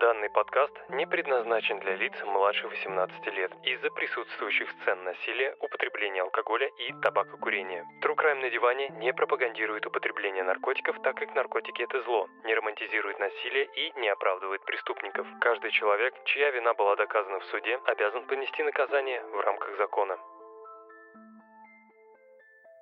[0.00, 6.68] Данный подкаст не предназначен для лиц младше 18 лет из-за присутствующих сцен насилия, употребления алкоголя
[6.86, 7.82] и табакокурения.
[8.04, 13.18] True Crime на диване не пропагандирует употребление наркотиков, так как наркотики это зло, не романтизирует
[13.18, 15.26] насилие и не оправдывает преступников.
[15.40, 20.18] Каждый человек, чья вина была доказана в суде, обязан понести наказание в рамках закона.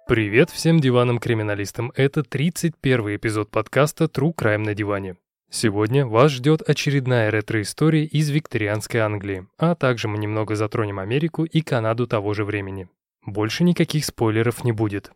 [0.08, 1.92] Привет всем диванам-криминалистам.
[1.94, 5.16] Это 31 эпизод подкаста True Crime на диване.
[5.56, 11.60] Сегодня вас ждет очередная ретро-история из викторианской Англии, а также мы немного затронем Америку и
[11.60, 12.88] Канаду того же времени.
[13.24, 15.12] Больше никаких спойлеров не будет.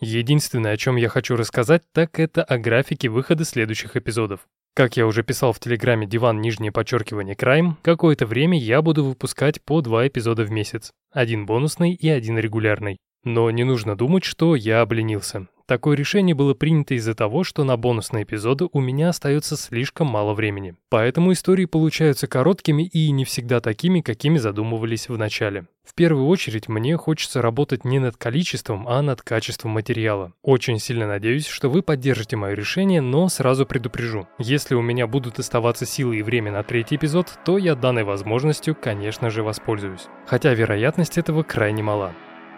[0.00, 4.40] Единственное, о чем я хочу рассказать, так это о графике выхода следующих эпизодов.
[4.74, 9.62] Как я уже писал в телеграме «Диван нижнее подчеркивание Крайм», какое-то время я буду выпускать
[9.62, 10.90] по два эпизода в месяц.
[11.12, 12.96] Один бонусный и один регулярный.
[13.22, 15.46] Но не нужно думать, что я обленился.
[15.66, 20.32] Такое решение было принято из-за того, что на бонусные эпизоды у меня остается слишком мало
[20.32, 20.76] времени.
[20.90, 25.66] Поэтому истории получаются короткими и не всегда такими, какими задумывались в начале.
[25.84, 30.32] В первую очередь мне хочется работать не над количеством, а над качеством материала.
[30.42, 34.28] Очень сильно надеюсь, что вы поддержите мое решение, но сразу предупрежу.
[34.38, 38.76] Если у меня будут оставаться силы и время на третий эпизод, то я данной возможностью,
[38.80, 40.06] конечно же, воспользуюсь.
[40.26, 42.14] Хотя вероятность этого крайне мала.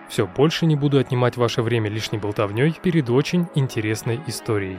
[0.08, 4.78] Все, больше не буду отнимать ваше время лишней болтовней перед очень интересной историей.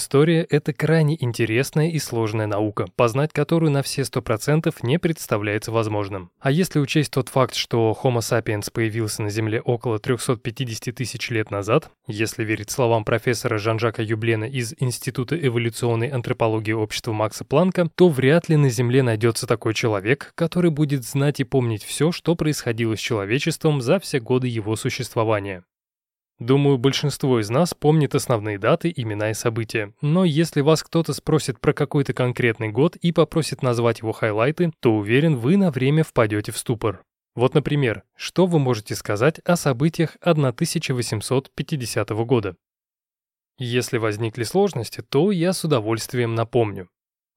[0.00, 6.30] История— это крайне интересная и сложная наука, познать которую на все 100% не представляется возможным.
[6.40, 11.50] А если учесть тот факт, что Homo sapiens появился на Земле около 350 тысяч лет
[11.50, 18.08] назад, если верить словам профессора Жан-Жака Юблена из Института эволюционной антропологии общества Макса Планка, то
[18.08, 22.96] вряд ли на Земле найдется такой человек, который будет знать и помнить все, что происходило
[22.96, 25.62] с человечеством за все годы его существования.
[26.40, 29.92] Думаю, большинство из нас помнит основные даты, имена и события.
[30.00, 34.96] Но если вас кто-то спросит про какой-то конкретный год и попросит назвать его хайлайты, то
[34.96, 37.04] уверен, вы на время впадете в ступор.
[37.34, 42.56] Вот, например, что вы можете сказать о событиях 1850 года?
[43.58, 46.88] Если возникли сложности, то я с удовольствием напомню.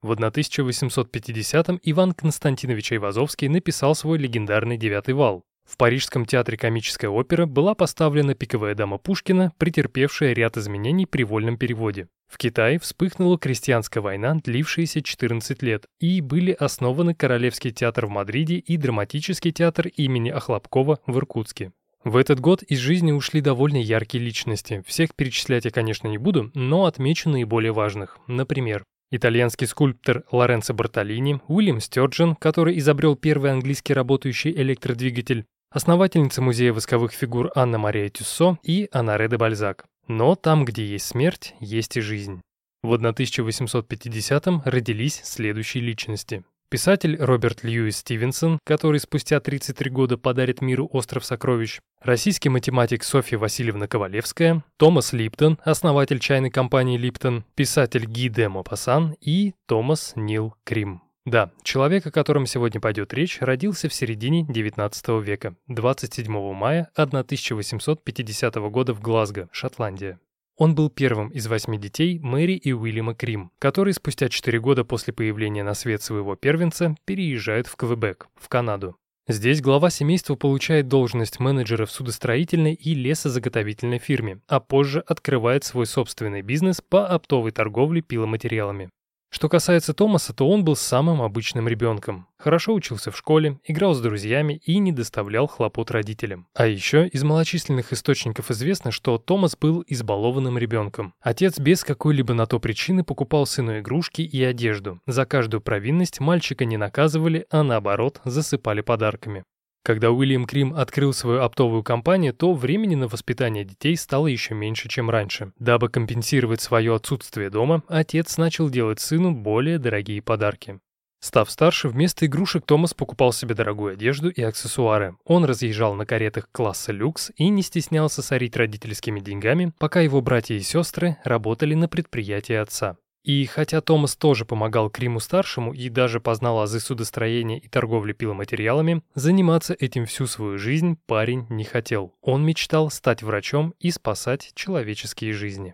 [0.01, 5.43] В 1850-м Иван Константинович Айвазовский написал свой легендарный «Девятый вал».
[5.69, 11.57] В Парижском театре комическая опера была поставлена «Пиковая дама Пушкина», претерпевшая ряд изменений при вольном
[11.57, 12.07] переводе.
[12.27, 18.57] В Китае вспыхнула крестьянская война, длившаяся 14 лет, и были основаны Королевский театр в Мадриде
[18.57, 21.71] и Драматический театр имени Охлопкова в Иркутске.
[22.03, 24.83] В этот год из жизни ушли довольно яркие личности.
[24.85, 28.17] Всех перечислять я, конечно, не буду, но отмечу наиболее важных.
[28.27, 28.83] Например,
[29.15, 37.11] Итальянский скульптор Лоренцо Бартолини, Уильям Стёрджен, который изобрел первый английский работающий электродвигатель, основательница музея восковых
[37.11, 39.85] фигур Анна Мария Тюссо и Анаре де Бальзак.
[40.07, 42.41] Но там, где есть смерть, есть и жизнь.
[42.83, 46.43] В 1850-м родились следующие личности.
[46.69, 53.37] Писатель Роберт Льюис Стивенсон, который спустя 33 года подарит миру «Остров сокровищ», российский математик Софья
[53.37, 60.55] Васильевна Ковалевская, Томас Липтон, основатель чайной компании Липтон, писатель Ги де Мопассан и Томас Нил
[60.63, 61.03] Крим.
[61.25, 68.55] Да, человек, о котором сегодня пойдет речь, родился в середине XIX века, 27 мая 1850
[68.55, 70.19] года в Глазго, Шотландия.
[70.57, 75.13] Он был первым из восьми детей Мэри и Уильяма Крим, которые спустя четыре года после
[75.13, 78.97] появления на свет своего первенца переезжают в Квебек, в Канаду.
[79.25, 85.85] Здесь глава семейства получает должность менеджера в судостроительной и лесозаготовительной фирме, а позже открывает свой
[85.85, 88.89] собственный бизнес по оптовой торговле пиломатериалами.
[89.33, 92.27] Что касается Томаса, то он был самым обычным ребенком.
[92.37, 96.45] Хорошо учился в школе, играл с друзьями и не доставлял хлопот родителям.
[96.53, 101.15] А еще из малочисленных источников известно, что Томас был избалованным ребенком.
[101.19, 105.01] Отец без какой-либо на то причины покупал сыну игрушки и одежду.
[105.07, 109.45] За каждую провинность мальчика не наказывали, а наоборот засыпали подарками.
[109.83, 114.87] Когда Уильям Крим открыл свою оптовую компанию, то времени на воспитание детей стало еще меньше,
[114.87, 115.51] чем раньше.
[115.59, 120.79] Дабы компенсировать свое отсутствие дома, отец начал делать сыну более дорогие подарки.
[121.19, 125.15] Став старше, вместо игрушек Томас покупал себе дорогую одежду и аксессуары.
[125.25, 130.55] Он разъезжал на каретах класса люкс и не стеснялся сорить родительскими деньгами, пока его братья
[130.55, 132.97] и сестры работали на предприятии отца.
[133.23, 139.73] И хотя Томас тоже помогал Криму-старшему и даже познал азы судостроения и торговли пиломатериалами, заниматься
[139.79, 142.13] этим всю свою жизнь парень не хотел.
[142.21, 145.73] Он мечтал стать врачом и спасать человеческие жизни.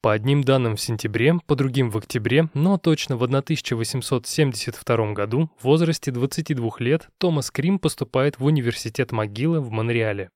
[0.00, 5.64] По одним данным в сентябре, по другим в октябре, но точно в 1872 году, в
[5.64, 10.30] возрасте 22 лет, Томас Крим поступает в университет МcGill в Монреале.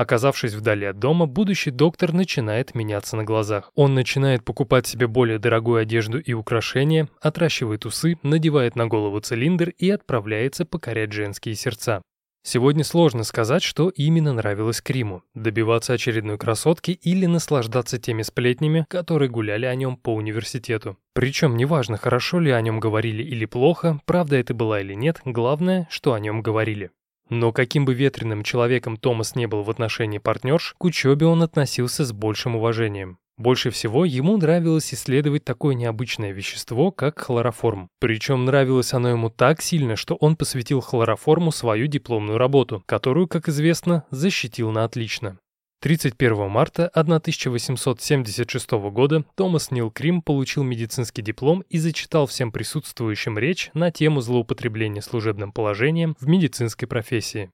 [0.00, 3.70] Оказавшись вдали от дома, будущий доктор начинает меняться на глазах.
[3.74, 9.74] Он начинает покупать себе более дорогую одежду и украшения, отращивает усы, надевает на голову цилиндр
[9.76, 12.00] и отправляется покорять женские сердца.
[12.42, 19.28] Сегодня сложно сказать, что именно нравилось Криму– добиваться очередной красотки или наслаждаться теми сплетнями, которые
[19.28, 20.96] гуляли о нем по университету.
[21.12, 25.86] Причем неважно, хорошо ли о нем говорили или плохо, правда это была или нет, главное,
[25.90, 26.90] что о нем говорили.
[27.30, 32.04] Но каким бы ветреным человеком Томас не был в отношении партнерш, к учебе он относился
[32.04, 33.18] с большим уважением.
[33.38, 37.88] Больше всего ему нравилось исследовать такое необычное вещество, как хлороформ.
[37.98, 43.48] Причем нравилось оно ему так сильно, что он посвятил хлороформу свою дипломную работу, которую, как
[43.48, 45.38] известно, защитил на отлично.
[45.80, 53.70] 31 марта 1876 года Томас Нил Крим получил медицинский диплом и зачитал всем присутствующим речь
[53.72, 57.50] на тему злоупотребления служебным положением в медицинской профессии.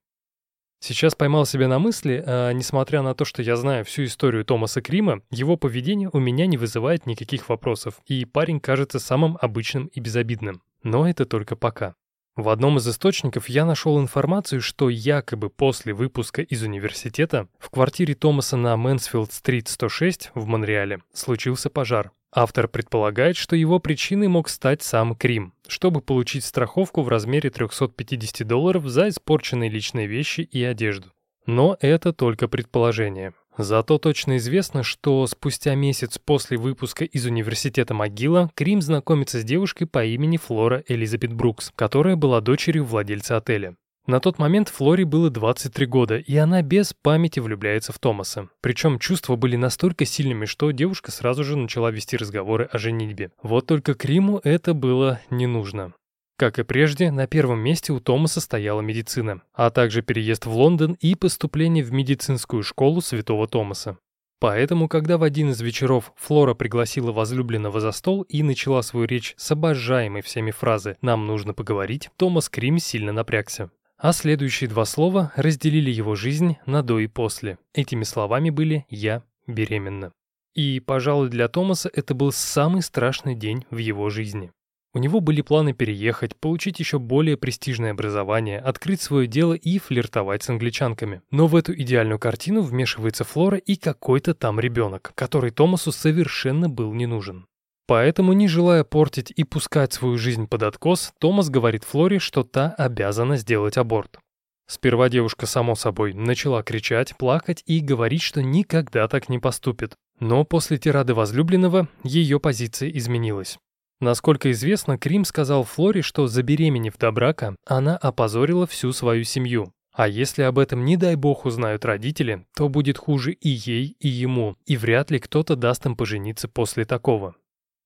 [0.80, 4.82] Сейчас поймал себя на мысли, а, несмотря на то, что я знаю всю историю Томаса
[4.82, 10.00] Крима, его поведение у меня не вызывает никаких вопросов, и парень кажется самым обычным и
[10.00, 10.62] безобидным.
[10.82, 11.94] Но это только пока.
[12.36, 18.14] В одном из источников я нашел информацию, что якобы после выпуска из университета в квартире
[18.14, 22.10] Томаса на Мэнсфилд-стрит 106 в Монреале случился пожар.
[22.30, 28.46] Автор предполагает, что его причиной мог стать сам Крим, чтобы получить страховку в размере 350
[28.46, 31.12] долларов за испорченные личные вещи и одежду.
[31.46, 33.32] Но это только предположение.
[33.58, 39.86] Зато точно известно, что спустя месяц после выпуска из университета МcGill Крим знакомится с девушкой
[39.86, 43.76] по имени Флора Элизабет Брукс, которая была дочерью владельца отеля.
[44.06, 48.48] На тот момент Флоре было 23 года, и она без памяти влюбляется в Томаса.
[48.60, 53.32] Причем чувства были настолько сильными, что девушка сразу же начала вести разговоры о женитьбе.
[53.42, 55.92] Вот только Криму это было не нужно.
[56.36, 60.96] Как и прежде, на первом месте у Томаса стояла медицина, а также переезд в Лондон
[61.00, 63.96] и поступление в медицинскую школу Святого Томаса.
[64.38, 69.32] Поэтому, когда в один из вечеров Флора пригласила возлюбленного за стол и начала свою речь
[69.38, 73.70] с обожаемой всеми фразы «нам нужно поговорить», Томас Крим сильно напрягся.
[73.96, 77.56] А следующие два слова разделили его жизнь на до и после.
[77.72, 80.12] Этими словами были «я беременна».
[80.54, 84.52] И, пожалуй, для Томаса это был самый страшный день в его жизни.
[84.96, 90.42] У него были планы переехать, получить еще более престижное образование, открыть свое дело и флиртовать
[90.42, 91.20] с англичанками.
[91.30, 96.94] Но в эту идеальную картину вмешивается Флора и какой-то там ребенок, который Томасу совершенно был
[96.94, 97.44] не нужен.
[97.86, 102.70] Поэтому, не желая портить и пускать свою жизнь под откос, Томас говорит Флоре, что та
[102.78, 104.18] обязана сделать аборт.
[104.66, 109.92] Сперва девушка, само собой, начала кричать, плакать и говорить, что никогда так не поступит.
[110.20, 113.58] Но после тирады возлюбленного ее позиция изменилась.
[114.00, 119.72] Насколько известно, Крим сказал Флоре, что забеременев до брака, она опозорила всю свою семью.
[119.94, 124.08] А если об этом, не дай бог, узнают родители, то будет хуже и ей, и
[124.08, 127.34] ему, и вряд ли кто-то даст им пожениться после такого.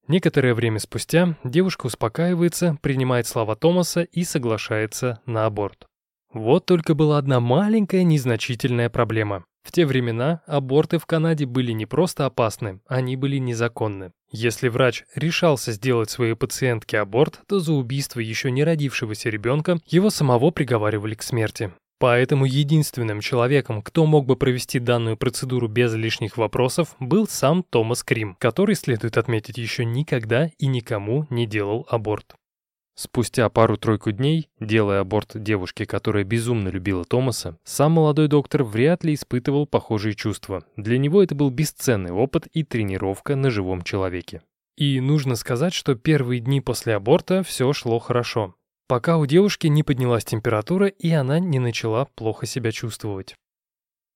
[0.08, 5.86] Некоторое время спустя девушка успокаивается, принимает слова Томаса и соглашается на аборт.
[6.32, 9.44] Вот только была одна маленькая незначительная проблема.
[9.62, 14.10] В те времена аборты в Канаде были не просто опасны, они были незаконны.
[14.32, 20.10] Если врач решался сделать своей пациентке аборт, то за убийство еще не родившегося ребенка его
[20.10, 21.72] самого приговаривали к смерти.
[21.98, 28.02] Поэтому единственным человеком, кто мог бы провести данную процедуру без лишних вопросов, был сам Томас
[28.02, 32.36] Крим, который, следует отметить, еще никогда и никому не делал аборт.
[33.02, 39.14] Спустя пару-тройку дней, делая аборт девушке, которая безумно любила Томаса, сам молодой доктор вряд ли
[39.14, 40.64] испытывал похожие чувства.
[40.76, 44.42] Для него это был бесценный опыт и тренировка на живом человеке.
[44.76, 48.54] И нужно сказать, что первые дни после аборта все шло хорошо.
[48.86, 53.34] Пока у девушки не поднялась температура и она не начала плохо себя чувствовать.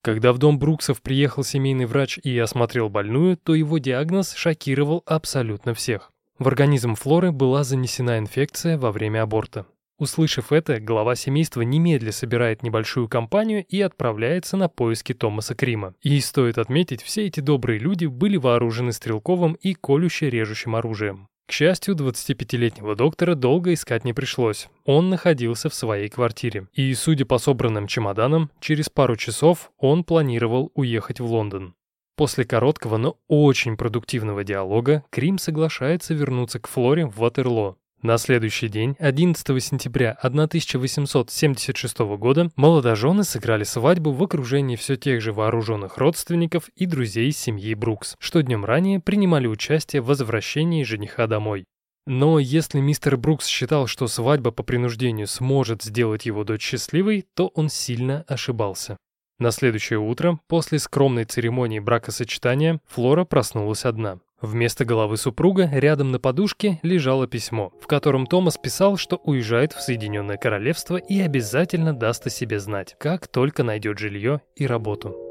[0.02, 5.72] Когда в дом Бруксов приехал семейный врач и осмотрел больную, то его диагноз шокировал абсолютно
[5.72, 6.10] всех.
[6.38, 9.66] В организм Флоры была занесена инфекция во время аборта.
[9.98, 15.94] Услышав это, глава семейства немедля собирает небольшую компанию и отправляется на поиски Томаса Крима.
[16.02, 21.28] И стоит отметить, все эти добрые люди были вооружены стрелковым и колюще-режущим оружием.
[21.46, 24.68] К счастью, 25-летнего доктора долго искать не пришлось.
[24.84, 26.66] Он находился в своей квартире.
[26.72, 31.74] И, судя по собранным чемоданам, через пару часов он планировал уехать в Лондон.
[32.16, 37.76] После короткого, но очень продуктивного диалога Крим соглашается вернуться к Флоре в Ватерлоо.
[38.02, 45.32] На следующий день, 11 сентября 1876 года, молодожены сыграли свадьбу в окружении все тех же
[45.32, 51.64] вооруженных родственников и друзей семьи Брукс, что днем ранее принимали участие в возвращении жениха домой.
[52.06, 57.48] Но если мистер Брукс считал, что свадьба по принуждению сможет сделать его дочь счастливой, то
[57.54, 58.98] он сильно ошибался.
[59.38, 64.20] На следующее утро, после скромной церемонии бракосочетания, Флора проснулась одна.
[64.40, 69.80] Вместо головы супруга рядом на подушке лежало письмо, в котором Томас писал, что уезжает в
[69.80, 75.23] Соединенное Королевство и обязательно даст о себе знать, как только найдет жилье и работу.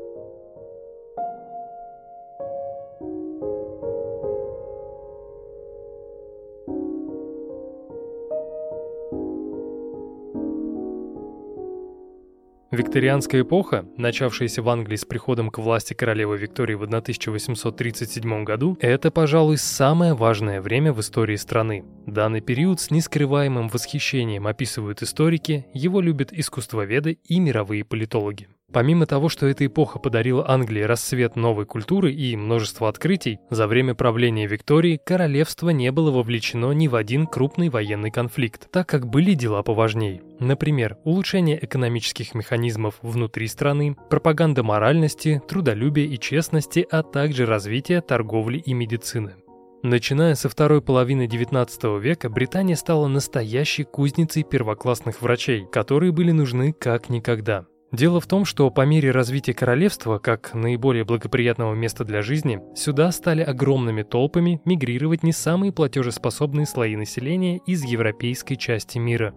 [12.74, 19.12] Викторианская эпоха, начавшаяся в Англии с приходом к власти королевы Виктории в 1837 году, это,
[19.12, 21.86] пожалуй, самое важное время в истории страны.
[22.08, 28.48] Данный период с нескрываемым восхищением описывают историки, его любят искусствоведы и мировые политологи.
[28.74, 33.94] Помимо того, что эта эпоха подарила Англии расцвет новой культуры и множество открытий, за время
[33.94, 39.36] правления Виктории королевство не было вовлечено ни в один крупный военный конфликт, так как были
[39.36, 40.22] дела поважней.
[40.40, 48.58] Например, улучшение экономических механизмов внутри страны, пропаганда моральности, трудолюбия и честности, а также развитие торговли
[48.58, 49.36] и медицины.
[49.84, 56.74] Начиная со второй половины XIX века, Британия стала настоящей кузницей первоклассных врачей, которые были нужны
[56.74, 57.66] как никогда.
[57.94, 63.12] Дело в том, что по мере развития королевства, как наиболее благоприятного места для жизни, сюда
[63.12, 69.36] стали огромными толпами мигрировать не самые платежеспособные слои населения из европейской части мира.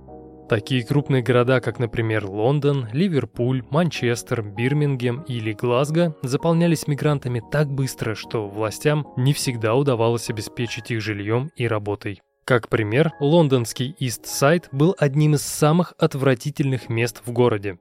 [0.48, 8.14] Такие крупные города, как, например, Лондон, Ливерпуль, Манчестер, Бирмингем или Глазго, заполнялись мигрантами так быстро,
[8.14, 12.22] что властям не всегда удавалось обеспечить их жильем и работой.
[12.46, 17.78] Как пример, лондонский Ист-Сайд был одним из самых отвратительных мест в городе.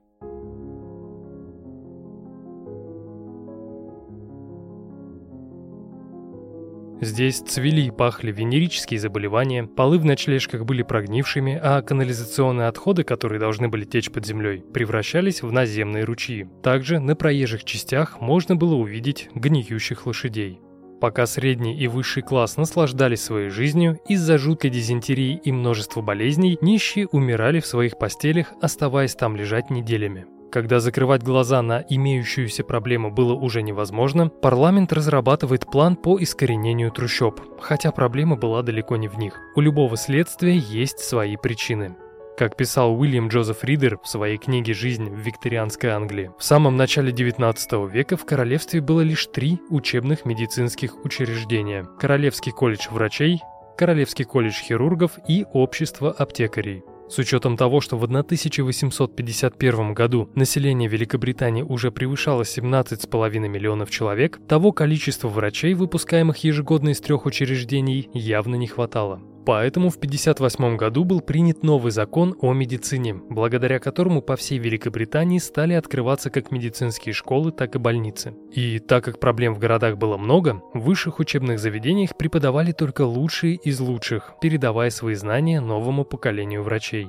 [7.00, 13.38] Здесь цвели и пахли венерические заболевания, полы в ночлежках были прогнившими, а канализационные отходы, которые
[13.38, 16.48] должны были течь под землей, превращались в наземные ручьи.
[16.62, 20.60] Также на проезжих частях можно было увидеть гниющих лошадей.
[20.98, 27.06] Пока средний и высший класс наслаждались своей жизнью, из-за жуткой дизентерии и множества болезней нищие
[27.08, 30.24] умирали в своих постелях, оставаясь там лежать неделями.
[30.50, 37.40] Когда закрывать глаза на имеющуюся проблему было уже невозможно, парламент разрабатывает план по искоренению трущоб,
[37.60, 39.38] хотя проблема была далеко не в них.
[39.54, 41.96] У любого следствия есть свои причины.
[42.38, 47.10] Как писал Уильям Джозеф Ридер в своей книге «Жизнь в викторианской Англии», в самом начале
[47.10, 53.40] XIX века в королевстве было лишь три учебных медицинских учреждения– Королевский колледж врачей,
[53.78, 56.84] Королевский колледж хирургов и Общество аптекарей.
[57.08, 64.72] С учетом того, что в 1851 году население Великобритании уже превышало 17,5 миллионов человек, того
[64.72, 69.20] количества врачей, выпускаемых ежегодно из трех учреждений, явно не хватало.
[69.46, 75.38] Поэтому в 1958 году был принят новый закон о медицине, благодаря которому по всей Великобритании
[75.38, 78.34] стали открываться как медицинские школы, так и больницы.
[78.50, 83.54] И так как проблем в городах было много, в высших учебных заведениях преподавали только лучшие
[83.54, 87.08] из лучших, передавая свои знания новому поколению врачей.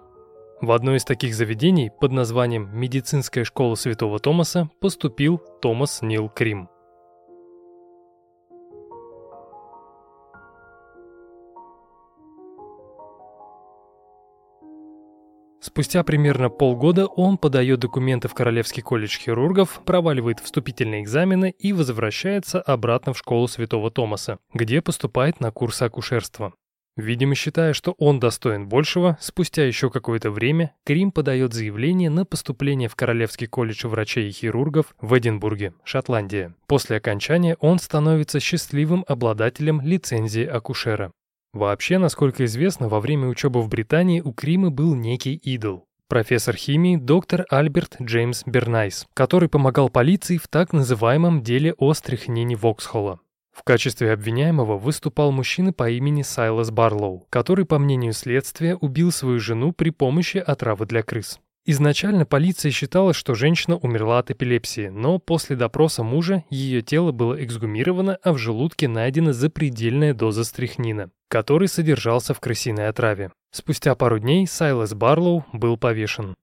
[0.61, 6.69] В одно из таких заведений под названием «Медицинская школа Святого Томаса» поступил Томас Нил Крим.
[15.59, 22.61] Спустя примерно полгода он подает документы в Королевский колледж хирургов, проваливает вступительные экзамены и возвращается
[22.61, 26.53] обратно в школу Святого Томаса, где поступает на курсы акушерства.
[26.97, 32.89] Видимо, считая, что он достоин большего, спустя еще какое-то время Крим подает заявление на поступление
[32.89, 36.55] в Королевский колледж врачей и хирургов в Эдинбурге, Шотландия.
[36.65, 41.11] После окончания он становится счастливым обладателем лицензии акушера.
[41.57, 45.87] Вообще, насколько известно, во время учебы в Британии у Крима был некий идол.
[46.07, 52.55] Профессор химии доктор Альберт Джеймс Бернайс, который помогал полиции в так называемом деле о стряхнине
[52.55, 53.21] Воксхолла.
[53.51, 59.39] В качестве обвиняемого выступал мужчина по имени Сайлас Барлоу, который, по мнению следствия, убил свою
[59.39, 61.39] жену при помощи отравы для крыс.
[61.69, 67.43] Изначально полиция считала, что женщина умерла от эпилепсии, но после допроса мужа ее тело было
[67.43, 73.33] эксгумировано, а в желудке найдена запредельная доза стрихнина, который содержался в крысиной отраве.
[73.51, 76.35] Спустя пару дней Сайлас Барлоу был повешен.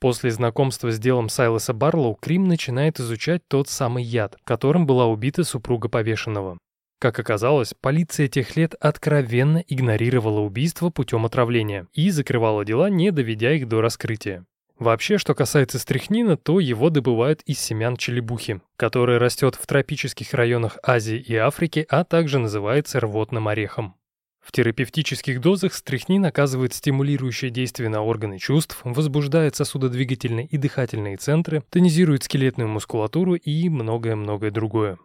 [0.00, 5.44] После знакомства с делом Сайлоса Барлоу Крим начинает изучать тот самый яд, которым была убита
[5.44, 6.56] супруга повешенного.
[7.00, 13.52] Как оказалось, полиция тех лет откровенно игнорировала убийство путем отравления и закрывала дела, не доведя
[13.52, 14.44] их до раскрытия.
[14.78, 20.76] Вообще, что касается стрихнина, то его добывают из семян челебухи, которая растет в тропических районах
[20.82, 23.94] Азии и Африки, а также называется рвотным орехом.
[24.38, 31.62] В терапевтических дозах стрихнин оказывает стимулирующее действие на органы чувств, возбуждает сосудодвигательные и дыхательные центры,
[31.70, 34.98] тонизирует скелетную мускулатуру и многое-многое другое.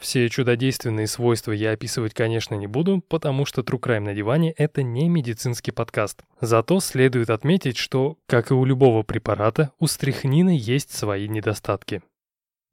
[0.00, 4.82] Все чудодейственные свойства я описывать, конечно, не буду, потому что True Crime на диване— это
[4.82, 6.22] не медицинский подкаст.
[6.40, 12.00] Зато следует отметить, что, как и у любого препарата, у стрихнина есть свои недостатки.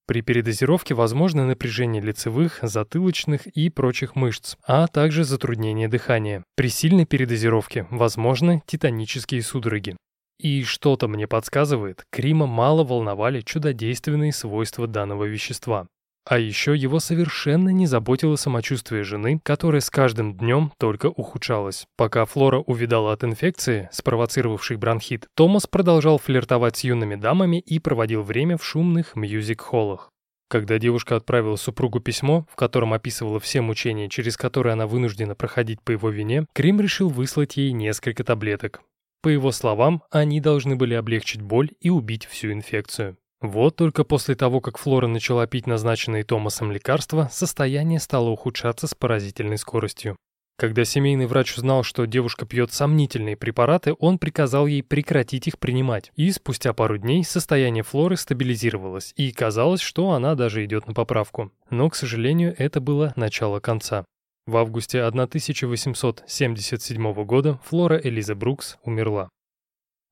[0.07, 6.45] При передозировке возможно напряжение лицевых, затылочных и прочих мышц, а также затруднение дыхания.
[6.55, 9.97] При сильной передозировке возможны титанические судороги.
[10.39, 15.87] И что-то мне подсказывает, Крима мало волновали чудодейственные свойства данного вещества.
[16.29, 21.85] А еще его совершенно не заботило самочувствие жены, которое с каждым днем только ухудшалось.
[21.95, 28.23] Пока Флора увидала от инфекции, спровоцировавшей бронхит, Томас продолжал флиртовать с юными дамами и проводил
[28.23, 30.09] время в шумных мьюзик-холлах.
[30.49, 35.81] Когда девушка отправила супругу письмо, в котором описывала все мучения, через которые она вынуждена проходить
[35.81, 38.81] по его вине, Крим решил выслать ей несколько таблеток.
[39.21, 43.17] По его словам, они должны были облегчить боль и убить всю инфекцию.
[43.41, 48.95] Вот только после того, как Флора начала пить назначенные Томасом лекарства, состояние стало ухудшаться с
[48.95, 50.15] поразительной скоростью.
[50.57, 56.11] Когда семейный врач узнал, что девушка пьет сомнительные препараты, он приказал ей прекратить их принимать.
[56.15, 61.51] И спустя пару дней состояние Флоры стабилизировалось, и казалось, что она даже идет на поправку.
[61.69, 64.03] Но, к сожалению, это было начало конца.
[64.47, 69.29] В августе 1877 года Флора Элиза Брукс умерла.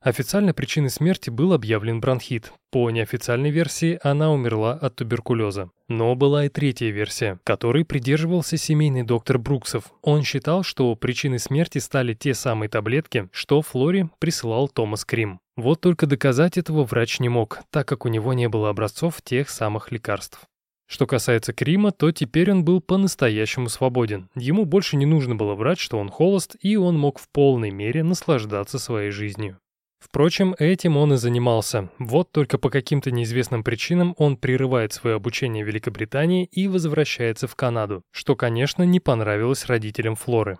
[0.06, 2.54] Официально причиной смерти был объявлен бронхит.
[2.72, 5.72] По неофициальной версии она умерла от туберкулеза.
[5.88, 9.86] Но была и третья версия, которой придерживался семейный доктор Бруксов.
[10.04, 15.40] Он считал, что причиной смерти стали те самые таблетки, что Флоре присылал Томас Крим.
[15.58, 19.50] Вот только доказать этого врач не мог, так как у него не было образцов тех
[19.50, 20.40] самых лекарств.
[20.88, 24.30] Что касается Крима, то теперь он был по-настоящему свободен.
[24.36, 28.04] Ему больше не нужно было врать, что он холост, и он мог в полной мере
[28.04, 29.58] наслаждаться своей жизнью.
[30.00, 31.90] Впрочем, этим он и занимался.
[32.00, 37.56] Вот только по каким-то неизвестным причинам он прерывает свое обучение в Великобритании и возвращается в
[37.56, 40.58] Канаду, что, конечно, не понравилось родителям Флоры.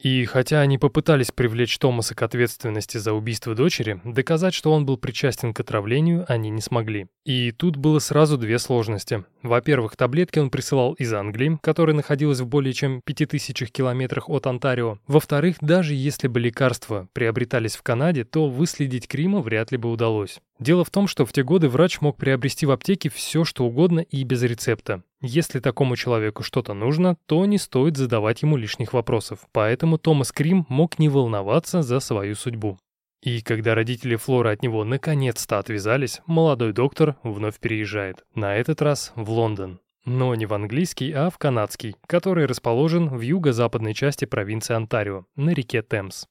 [0.00, 4.96] И хотя они попытались привлечь Томаса к ответственности за убийство дочери, доказать, что он был
[4.96, 7.08] причастен к отравлению, они не смогли.
[7.24, 9.24] И тут было сразу две сложности.
[9.42, 14.98] Во-первых, таблетки он присылал из Англии, которая находилась в более чем 5000 километрах от Онтарио.
[15.08, 20.40] Во-вторых, даже если бы лекарства приобретались в Канаде, то выследить Крима вряд ли бы удалось.
[20.60, 24.00] Дело в том, что в те годы врач мог приобрести в аптеке все, что угодно
[24.00, 25.02] и без рецепта.
[25.20, 29.40] Если такому человеку что-то нужно, то не стоит задавать ему лишних вопросов.
[29.52, 32.78] Поэтому Томас Крим мог не волноваться за свою судьбу.
[33.20, 38.24] И когда родители Флоры от него наконец-то отвязались, молодой доктор вновь переезжает.
[38.34, 39.80] На этот раз в Лондон.
[40.04, 45.50] Но не в английский, а в канадский, который расположен в юго-западной части провинции Онтарио, на
[45.50, 46.26] реке Темс.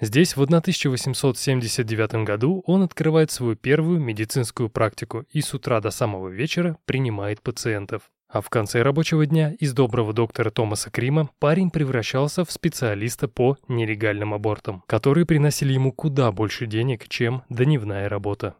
[0.00, 6.28] Здесь в 1879 году он открывает свою первую медицинскую практику и с утра до самого
[6.28, 8.10] вечера принимает пациентов.
[8.32, 13.58] А в конце рабочего дня из доброго доктора Томаса Крима парень превращался в специалиста по
[13.68, 18.54] нелегальным абортам, которые приносили ему куда больше денег, чем дневная работа.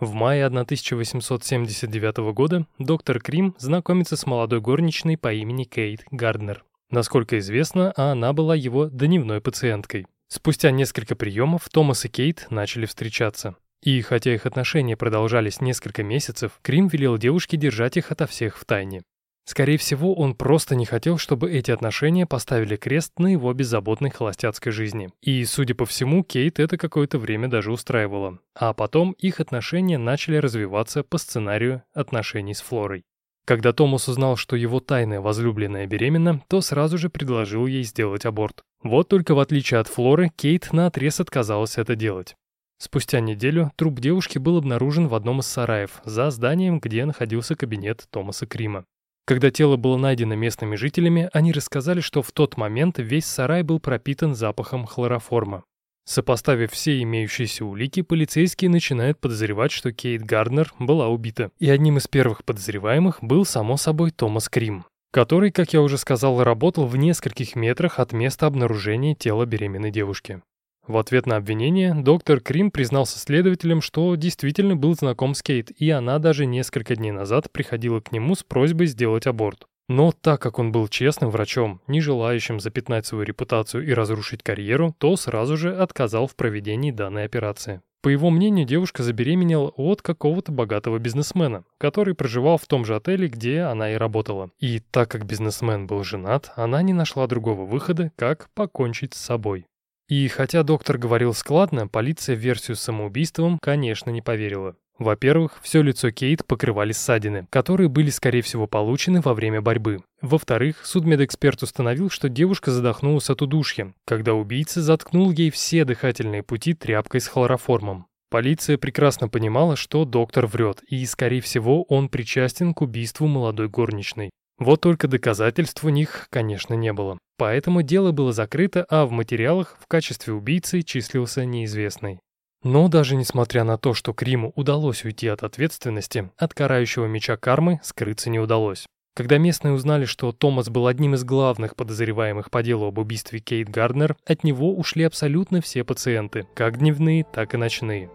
[0.00, 6.64] В мае 1879 года доктор Крим знакомится с молодой горничной по имени Кейт Гарднер.
[6.90, 10.06] Насколько известно, она была его дневной пациенткой.
[10.28, 13.54] Спустя несколько приемов Томас и Кейт начали встречаться.
[13.82, 18.64] И хотя их отношения продолжались несколько месяцев, Крим велел девушке держать их ото всех в
[18.64, 19.02] тайне.
[19.48, 24.72] Скорее всего, он просто не хотел, чтобы эти отношения поставили крест на его беззаботной холостяцкой
[24.72, 25.08] жизни.
[25.22, 28.40] И, судя по всему, Кейт это какое-то время даже устраивало.
[28.54, 33.04] А потом их отношения начали развиваться по сценарию отношений с Флорой.
[33.46, 38.60] Когда Томас узнал, что его тайная возлюбленная беременна, то сразу же предложил ей сделать аборт.
[38.82, 42.36] Вот только в отличие от Флоры, Кейт наотрез отказалась это делать.
[42.80, 48.06] Спустя неделю труп девушки был обнаружен в одном из сараев, за зданием, где находился кабинет
[48.10, 48.84] Томаса Крима.
[49.26, 53.80] Когда тело было найдено местными жителями, они рассказали, что в тот момент весь сарай был
[53.80, 55.64] пропитан запахом хлороформа.
[56.06, 61.50] Сопоставив все имеющиеся улики, полицейские начинают подозревать, что Кейт Гарднер была убита.
[61.58, 66.42] И одним из первых подозреваемых был, само собой, Томас Крим, который, как я уже сказал,
[66.42, 70.40] работал в нескольких метрах от места обнаружения тела беременной девушки.
[70.88, 75.90] В ответ на обвинение доктор Крим признался следователям, что действительно был знаком с Кейт, и
[75.90, 79.66] она даже несколько дней назад приходила к нему с просьбой сделать аборт.
[79.90, 84.94] Но так как он был честным врачом, не желающим запятнать свою репутацию и разрушить карьеру,
[84.96, 87.82] то сразу же отказал в проведении данной операции.
[88.00, 93.28] По его мнению, девушка забеременела от какого-то богатого бизнесмена, который проживал в том же отеле,
[93.28, 94.50] где она и работала.
[94.58, 99.66] И так как бизнесмен был женат, она не нашла другого выхода, как покончить с собой.
[100.08, 104.74] И хотя доктор говорил складно, полиция в версию с самоубийством, конечно, не поверила.
[104.98, 110.00] Во-первых, все лицо Кейт покрывали ссадины, которые были, скорее всего, получены во время борьбы.
[110.20, 116.74] Во-вторых, судмедэксперт установил, что девушка задохнулась от удушья, когда убийца заткнул ей все дыхательные пути
[116.74, 118.06] тряпкой с хлороформом.
[118.30, 124.30] Полиция прекрасно понимала, что доктор врет, и, скорее всего, он причастен к убийству молодой горничной.
[124.58, 127.18] Вот только доказательств у них, конечно, не было.
[127.36, 132.18] Поэтому дело было закрыто, а в материалах в качестве убийцы числился неизвестный.
[132.64, 137.80] Но даже несмотря на то, что Криму удалось уйти от ответственности, от карающего меча кармы
[137.84, 138.86] скрыться не удалось.
[139.14, 143.68] Когда местные узнали, что Томас был одним из главных подозреваемых по делу об убийстве Кейт
[143.68, 148.10] Гарднер, от него ушли абсолютно все пациенты, как дневные, так и ночные.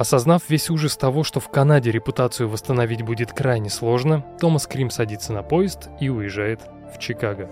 [0.00, 5.34] Осознав весь ужас того, что в Канаде репутацию восстановить будет крайне сложно, Томас Крим садится
[5.34, 6.62] на поезд и уезжает
[6.94, 7.50] в Чикаго.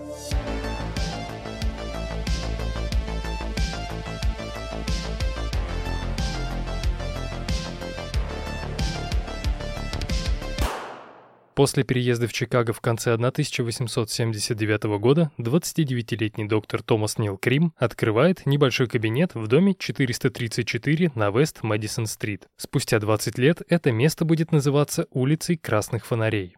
[11.59, 18.87] После переезда в Чикаго в конце 1879 года 29-летний доктор Томас Нил Крим открывает небольшой
[18.87, 22.47] кабинет в доме 434 на Вест Мэдисон-стрит.
[22.55, 26.55] Спустя 20 лет это место будет называться улицей Красных фонарей.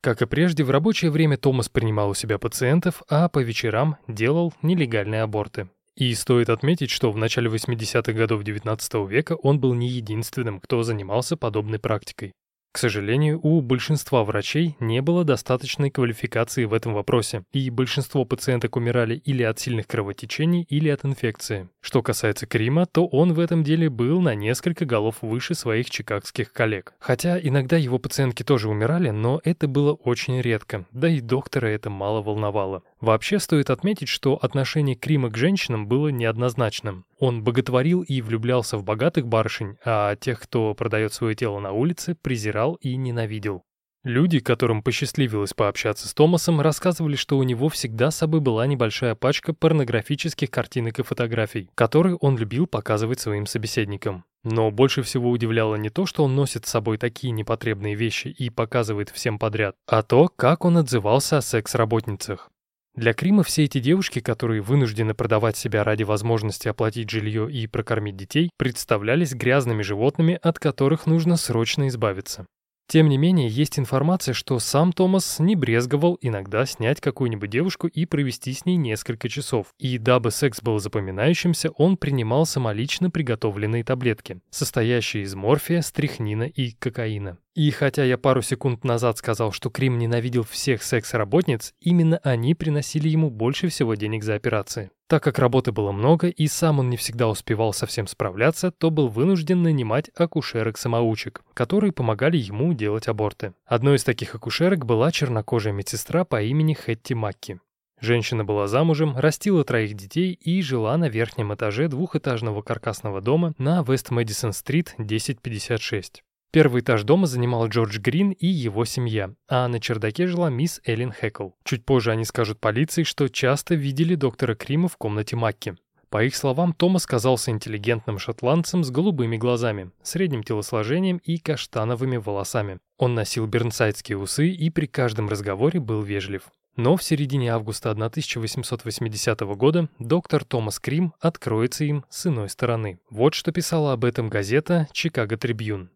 [0.00, 4.52] Как и прежде, в рабочее время Томас принимал у себя пациентов, а по вечерам делал
[4.60, 5.68] нелегальные аборты.
[5.94, 10.82] И стоит отметить, что в начале 80-х годов XIX века он был не единственным, кто
[10.82, 12.32] занимался подобной практикой.
[12.72, 18.76] К сожалению, у большинства врачей не было достаточной квалификации в этом вопросе, и большинство пациенток
[18.76, 21.68] умирали или от сильных кровотечений, или от инфекции.
[21.80, 26.52] Что касается Крима, то он в этом деле был на несколько голов выше своих чикагских
[26.52, 26.94] коллег.
[27.00, 31.90] Хотя иногда его пациентки тоже умирали, но это было очень редко, да и доктора это
[31.90, 32.84] мало волновало.
[33.00, 37.04] Вообще стоит отметить, что отношение Крима к женщинам было неоднозначным.
[37.20, 42.14] Он боготворил и влюблялся в богатых барышень, а тех, кто продает свое тело на улице,
[42.14, 43.62] презирал и ненавидел.
[44.02, 49.14] Люди, которым посчастливилось пообщаться с Томасом, рассказывали, что у него всегда с собой была небольшая
[49.14, 54.24] пачка порнографических картинок и фотографий, которые он любил показывать своим собеседникам.
[54.42, 58.48] Но больше всего удивляло не то, что он носит с собой такие непотребные вещи и
[58.48, 62.50] показывает всем подряд, а то, как он отзывался о секс-работницах.
[62.96, 68.16] Для Крима все эти девушки, которые вынуждены продавать себя ради возможности оплатить жилье и прокормить
[68.16, 72.46] детей, представлялись грязными животными, от которых нужно срочно избавиться.
[72.90, 78.04] Тем не менее, есть информация, что сам Томас не брезговал иногда снять какую-нибудь девушку и
[78.04, 79.68] провести с ней несколько часов.
[79.78, 86.72] И дабы секс был запоминающимся, он принимал самолично приготовленные таблетки, состоящие из морфия, стрихнина и
[86.72, 87.38] кокаина.
[87.60, 93.06] И хотя я пару секунд назад сказал, что Крим ненавидел всех секс-работниц, именно они приносили
[93.06, 94.90] ему больше всего денег за операции.
[95.08, 99.08] Так как работы было много и сам он не всегда успевал совсем справляться, то был
[99.08, 103.52] вынужден нанимать акушерок-самоучек, которые помогали ему делать аборты.
[103.66, 107.60] Одной из таких акушерок была чернокожая медсестра по имени Хэтти Макки.
[108.00, 113.82] Женщина была замужем, растила троих детей и жила на верхнем этаже двухэтажного каркасного дома на
[113.82, 116.22] Вест-Мэдисон-стрит 1056.
[116.52, 121.12] Первый этаж дома занимал Джордж Грин и его семья, а на чердаке жила мисс Эллен
[121.12, 121.50] Хэкл.
[121.62, 125.76] Чуть позже они скажут полиции, что часто видели доктора Крима в комнате Макки.
[126.08, 132.80] По их словам, Томас казался интеллигентным шотландцем с голубыми глазами, средним телосложением и каштановыми волосами.
[132.98, 136.50] Он носил бернсайдские усы и при каждом разговоре был вежлив.
[136.74, 142.98] Но в середине августа 1880 года доктор Томас Крим откроется им с иной стороны.
[143.08, 145.90] Вот что писала об этом газета «Чикаго Трибьюн»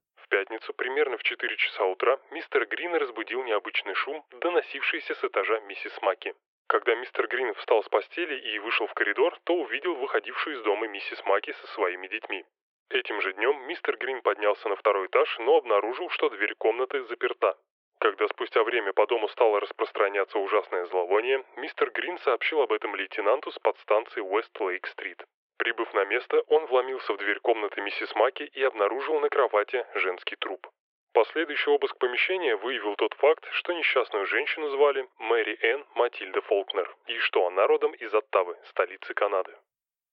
[0.73, 6.35] примерно в 4 часа утра мистер Грин разбудил необычный шум, доносившийся с этажа миссис Маки.
[6.67, 10.89] Когда мистер Грин встал с постели и вышел в коридор, то увидел выходившую из дома
[10.89, 12.45] миссис Маки со своими детьми.
[12.91, 17.57] Этим же днем мистер Грин поднялся на второй этаж, но обнаружил, что дверь комнаты заперта.
[17.99, 23.51] Когда спустя время по дому стало распространяться ужасное зловоние, мистер Грин сообщил об этом лейтенанту
[23.51, 25.25] с подстанции Уэст-Лейк-стрит.
[25.65, 30.37] Прибыв на место, он вломился в дверь комнаты миссис Маки и обнаружил на кровати женский
[30.37, 30.69] труп.
[31.15, 37.17] Последующий обыск помещения выявил тот факт, что несчастную женщину звали Мэри Энн Матильда Фолкнер и
[37.21, 39.53] что она родом из Оттавы, столицы Канады.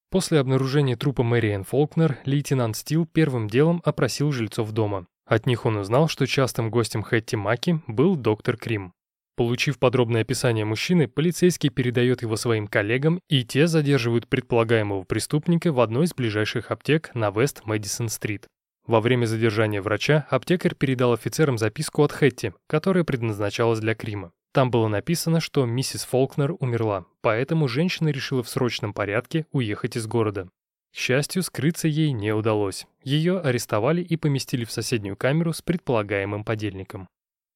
[0.10, 5.08] После обнаружения трупа Мэриэн Фолкнер, лейтенант Стил первым делом опросил жильцов дома.
[5.26, 8.94] От них он узнал, что частым гостем Хэтти Маки был доктор Крим.
[9.42, 15.80] Получив подробное описание мужчины, полицейский передает его своим коллегам, и те задерживают предполагаемого преступника в
[15.80, 18.46] одной из ближайших аптек на Вест-Мэдисон-стрит.
[18.86, 24.32] Во время задержания врача аптекарь передал офицерам записку от Хэтти, которая предназначалась для Крима.
[24.54, 30.06] Там было написано, что миссис Фолкнер умерла, поэтому женщина решила в срочном порядке уехать из
[30.06, 30.50] города.
[30.94, 32.86] К счастью, скрыться ей не удалось.
[33.04, 37.08] Ее арестовали и поместили в соседнюю камеру с предполагаемым подельником.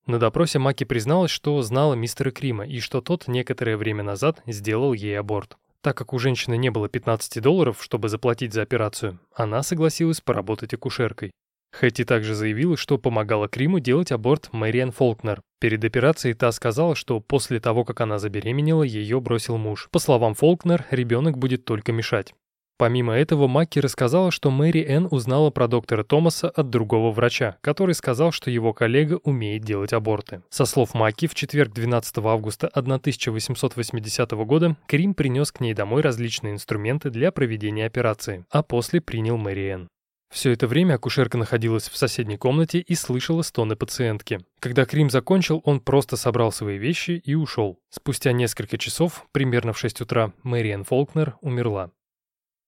[0.08, 4.94] На допросе Маки призналась, что знала мистера Крима и что тот некоторое время назад сделал
[4.94, 5.58] ей аборт.
[5.82, 10.74] Так как у женщины не было 15 долларов, чтобы заплатить за операцию, она согласилась поработать
[10.74, 11.32] акушеркой.
[11.72, 15.42] Хэти также заявила, что помогала Криму делать аборт Мэриан Фолкнер.
[15.60, 19.90] Перед операцией та сказала, что после того, как она забеременела, ее бросил муж.
[19.92, 22.34] По словам Фолкнер, ребенок будет только мешать.
[22.78, 27.96] Помимо этого, Макки рассказала, что Мэри Энн узнала про доктора Томаса от другого врача, который
[27.96, 30.42] сказал, что его коллега умеет делать аборты.
[30.50, 36.54] Со слов Макки, в четверг 12 августа 1880 года Крим принес к ней домой различные
[36.54, 39.88] инструменты для проведения операции, а после принял Мэри Энн.
[40.36, 44.42] Все это время акушерка находилась в соседней комнате и слышала стоны пациентки.
[44.60, 47.80] Когда Крим закончил, он просто собрал свои вещи и ушел.
[47.90, 51.92] Спустя несколько часов, примерно в 6 утра, Мэриан Фолкнер умерла.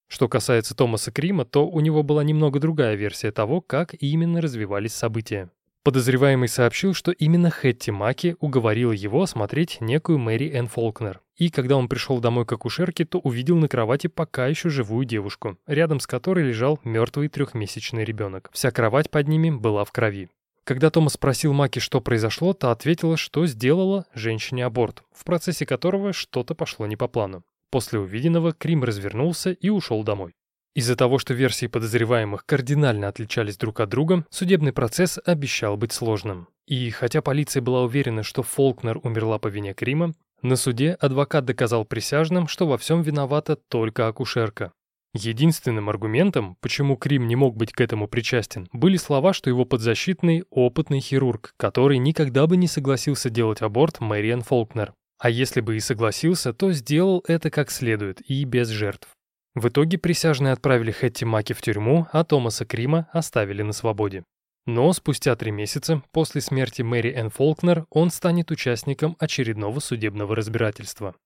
[0.08, 4.94] Что касается Томаса Крима, то у него была немного другая версия того, как именно развивались
[4.94, 5.50] события.
[5.84, 11.20] Подозреваемый сообщил, что именно Хэтти Маки уговорила его осмотреть некую Мэри Энн Фолкнер.
[11.36, 15.56] И когда он пришел домой к акушерке, то увидел на кровати пока еще живую девушку,
[15.66, 18.50] рядом с которой лежал мертвый трехмесячный ребенок.
[18.52, 20.28] Вся кровать под ними была в крови.
[20.64, 26.12] Когда Томас спросил Маки, что произошло, та ответила, что сделала женщине аборт, в процессе которого
[26.12, 27.44] что-то пошло не по плану.
[27.70, 30.34] После увиденного Крим развернулся и ушел домой.
[30.74, 36.48] Из-за того, что версии подозреваемых кардинально отличались друг от друга, судебный процесс обещал быть сложным.
[36.66, 41.84] И хотя полиция была уверена, что Фолкнер умерла по вине Крима, на суде адвокат доказал
[41.84, 44.72] присяжным, что во всем виновата только акушерка.
[45.14, 50.44] Единственным аргументом, почему Крим не мог быть к этому причастен, были слова, что его подзащитный–
[50.50, 54.94] опытный хирург, который никогда бы не согласился делать аборт Мэриан Фолкнер.
[55.18, 59.08] А если бы и согласился, то сделал это как следует и без жертв.
[59.54, 64.22] В итоге присяжные отправили Хэтти Маки в тюрьму, а Томаса Крима оставили на свободе.
[64.66, 71.16] Но спустя три месяца после смерти Мэри Энн Фолкнер он станет участником очередного судебного разбирательства.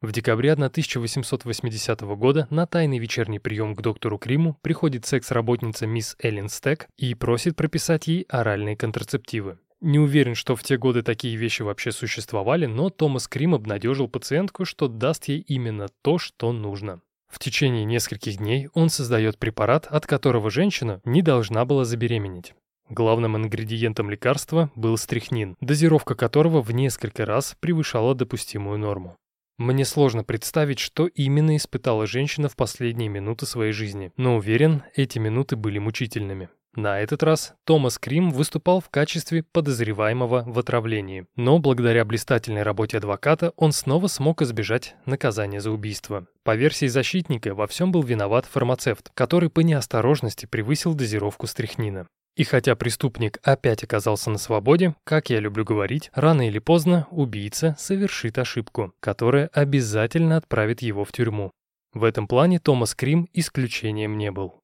[0.00, 6.48] В декабре 1880 года на тайный вечерний прием к доктору Криму приходит секс-работница мисс Эллен
[6.48, 9.58] Стек и просит прописать ей оральные контрацептивы.
[9.80, 14.64] Не уверен, что в те годы такие вещи вообще существовали, но Томас Крим обнадежил пациентку,
[14.64, 17.00] что даст ей именно то, что нужно.
[17.28, 22.54] В течение нескольких дней он создает препарат, от которого женщина не должна была забеременеть.
[22.88, 29.16] Главным ингредиентом лекарства был стрихнин, дозировка которого в несколько раз превышала допустимую норму.
[29.58, 35.18] Мне сложно представить, что именно испытала женщина в последние минуты своей жизни, но уверен, эти
[35.18, 36.48] минуты были мучительными.
[36.78, 42.98] На этот раз Томас Крим выступал в качестве подозреваемого в отравлении, но благодаря блистательной работе
[42.98, 46.28] адвоката он снова смог избежать наказания за убийство.
[46.44, 52.06] По версии защитника, во всем был виноват фармацевт, который по неосторожности превысил дозировку стрихнина.
[52.36, 57.74] И хотя преступник опять оказался на свободе, как я люблю говорить, рано или поздно убийца
[57.76, 61.50] совершит ошибку, которая обязательно отправит его в тюрьму.
[61.92, 64.60] В этом плане Томас Крим исключением не был.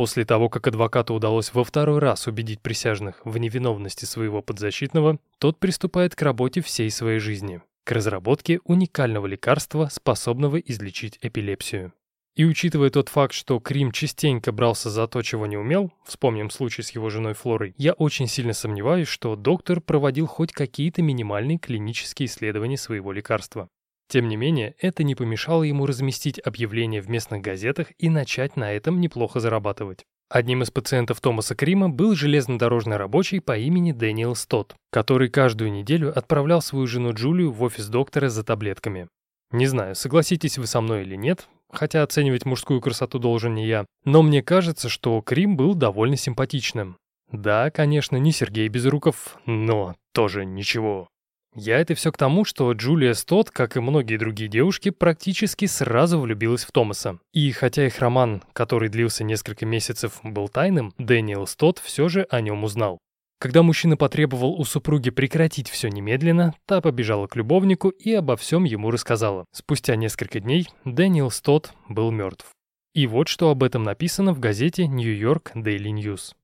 [0.00, 5.58] После того, как адвокату удалось во второй раз убедить присяжных в невиновности своего подзащитного, тот
[5.58, 11.92] приступает к работе всей своей жизни, к разработке уникального лекарства, способного излечить эпилепсию.
[12.34, 16.80] И учитывая тот факт, что Крим частенько брался за то, чего не умел, вспомним случай
[16.80, 22.26] с его женой Флорой, я очень сильно сомневаюсь, что доктор проводил хоть какие-то минимальные клинические
[22.26, 23.68] исследования своего лекарства.
[24.10, 28.72] Тем не менее, это не помешало ему разместить объявление в местных газетах и начать на
[28.72, 30.04] этом неплохо зарабатывать.
[30.28, 36.16] Одним из пациентов Томаса Крима был железнодорожный рабочий по имени Дэниел Стот, который каждую неделю
[36.16, 39.06] отправлял свою жену Джулию в офис доктора за таблетками.
[39.52, 43.86] Не знаю, согласитесь вы со мной или нет, хотя оценивать мужскую красоту должен не я,
[44.04, 46.96] но мне кажется, что Крим был довольно симпатичным.
[47.30, 51.06] Да, конечно, не Сергей Безруков, но тоже ничего.
[51.54, 56.20] Я это все к тому, что Джулия Стот, как и многие другие девушки, практически сразу
[56.20, 57.18] влюбилась в Томаса.
[57.32, 62.40] И хотя их роман, который длился несколько месяцев, был тайным, Дэниел Стот все же о
[62.40, 62.98] нем узнал.
[63.40, 68.64] Когда мужчина потребовал у супруги прекратить все немедленно, та побежала к любовнику и обо всем
[68.64, 69.46] ему рассказала.
[69.50, 72.46] Спустя несколько дней Дэниел Стот был мертв.
[72.94, 76.34] И вот что об этом написано в газете Нью-Йорк Daily News.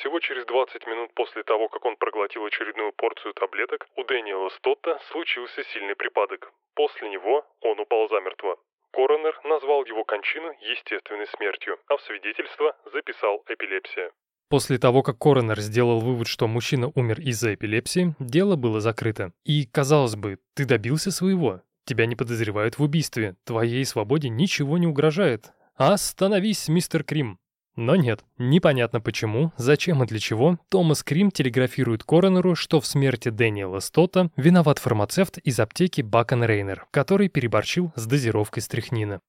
[0.00, 4.04] 12 июня, всего через 20 минут после того, как он проглотил очередную порцию таблеток, у
[4.04, 6.52] Дэниела Стотта случился сильный припадок.
[6.74, 8.56] После него он упал замертво.
[8.92, 14.10] Коронер назвал его кончину естественной смертью, а в свидетельство записал эпилепсия.
[14.48, 19.32] После того, как коронер сделал вывод, что мужчина умер из-за эпилепсии, дело было закрыто.
[19.44, 21.60] И, казалось бы, ты добился своего.
[21.84, 25.52] Тебя не подозревают в убийстве, твоей свободе ничего не угрожает.
[25.76, 27.38] Остановись, мистер Крим.
[27.76, 33.28] Но нет, непонятно почему, зачем и для чего Томас Крим телеграфирует коронеру, что в смерти
[33.28, 39.20] Дэниела Стота виноват фармацевт из аптеки Бакон Рейнер, который переборчил с дозировкой стрихнина.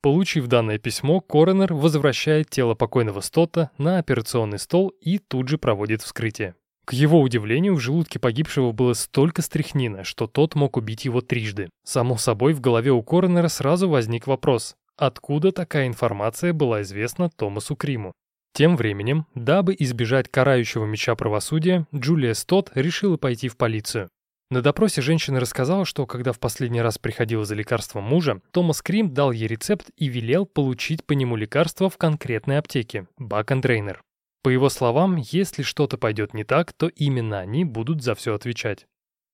[0.00, 6.02] Получив данное письмо, коронер возвращает тело покойного Стота на операционный стол и тут же проводит
[6.02, 6.54] вскрытие.
[6.88, 11.68] К его удивлению, в желудке погибшего было столько стряхнина, что тот мог убить его трижды.
[11.84, 17.76] Само собой, в голове у коронера сразу возник вопрос, откуда такая информация была известна Томасу
[17.76, 18.12] Криму.
[18.52, 24.08] Тем временем, дабы избежать карающего меча правосудия, Джулия Стот решила пойти в полицию.
[24.50, 29.12] На допросе женщина рассказала, что когда в последний раз приходила за лекарством мужа, Томас Крим
[29.12, 34.02] дал ей рецепт и велел получить по нему лекарство в конкретной аптеке– Бак Дрейнер.
[34.42, 38.86] По его словам, если что-то пойдет не так, то именно они будут за все отвечать.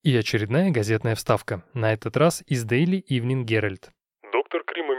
[0.03, 3.91] И очередная газетная вставка, на этот раз из Daily Evening Herald.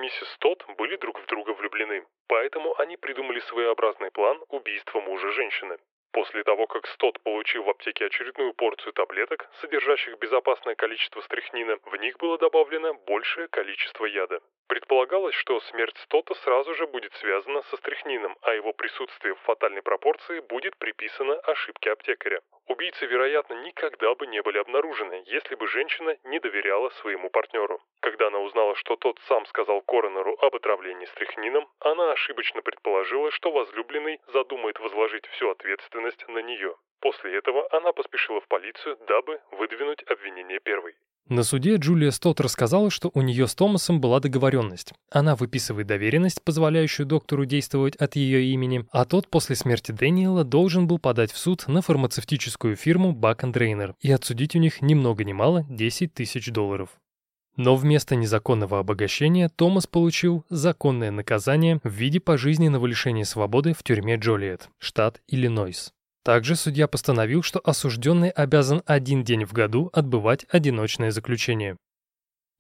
[0.06, 5.80] Миссис Тот были друг в друга влюблены, поэтому они придумали своеобразный план убийства мужа женщины.
[6.12, 11.96] После того, как Стот получил в аптеке очередную порцию таблеток, содержащих безопасное количество стрихнина, в
[11.96, 14.41] них было добавлено большее количество яда.
[14.67, 19.84] Предполагалось, что смерть Стота сразу же будет связана со стрихнином, а его присутствие в фатальной
[19.84, 22.41] пропорции будет приписано ошибке аптекаря.
[22.67, 27.80] Убийцы, вероятно, никогда бы не были обнаружены, если бы женщина не доверяла своему партнеру.
[27.99, 33.51] Когда она узнала, что тот сам сказал коронеру об отравлении стрихнином, она ошибочно предположила, что
[33.51, 36.75] возлюбленный задумает возложить всю ответственность на нее.
[37.01, 40.95] После этого она поспешила в полицию, дабы выдвинуть обвинение первой.
[41.27, 44.93] На суде Джулия Стот рассказала, что у нее с Томасом была договоренность.
[45.09, 50.85] Она выписывает доверенность, позволяющую доктору действовать от ее имени, а тот после смерти Дэниела должен
[50.85, 55.23] был подать в суд на фармацевтическую фирму Бак Дрейнер и отсудить у них ни много
[55.23, 56.89] ни мало 10 тысяч долларов.
[57.57, 64.17] Но вместо незаконного обогащения Томас получил законное наказание в виде пожизненного лишения свободы в тюрьме
[64.17, 65.94] Джолиет, штат Иллинойс.
[66.25, 71.77] Также судья постановил, что осужденный обязан один день в году отбывать одиночное заключение.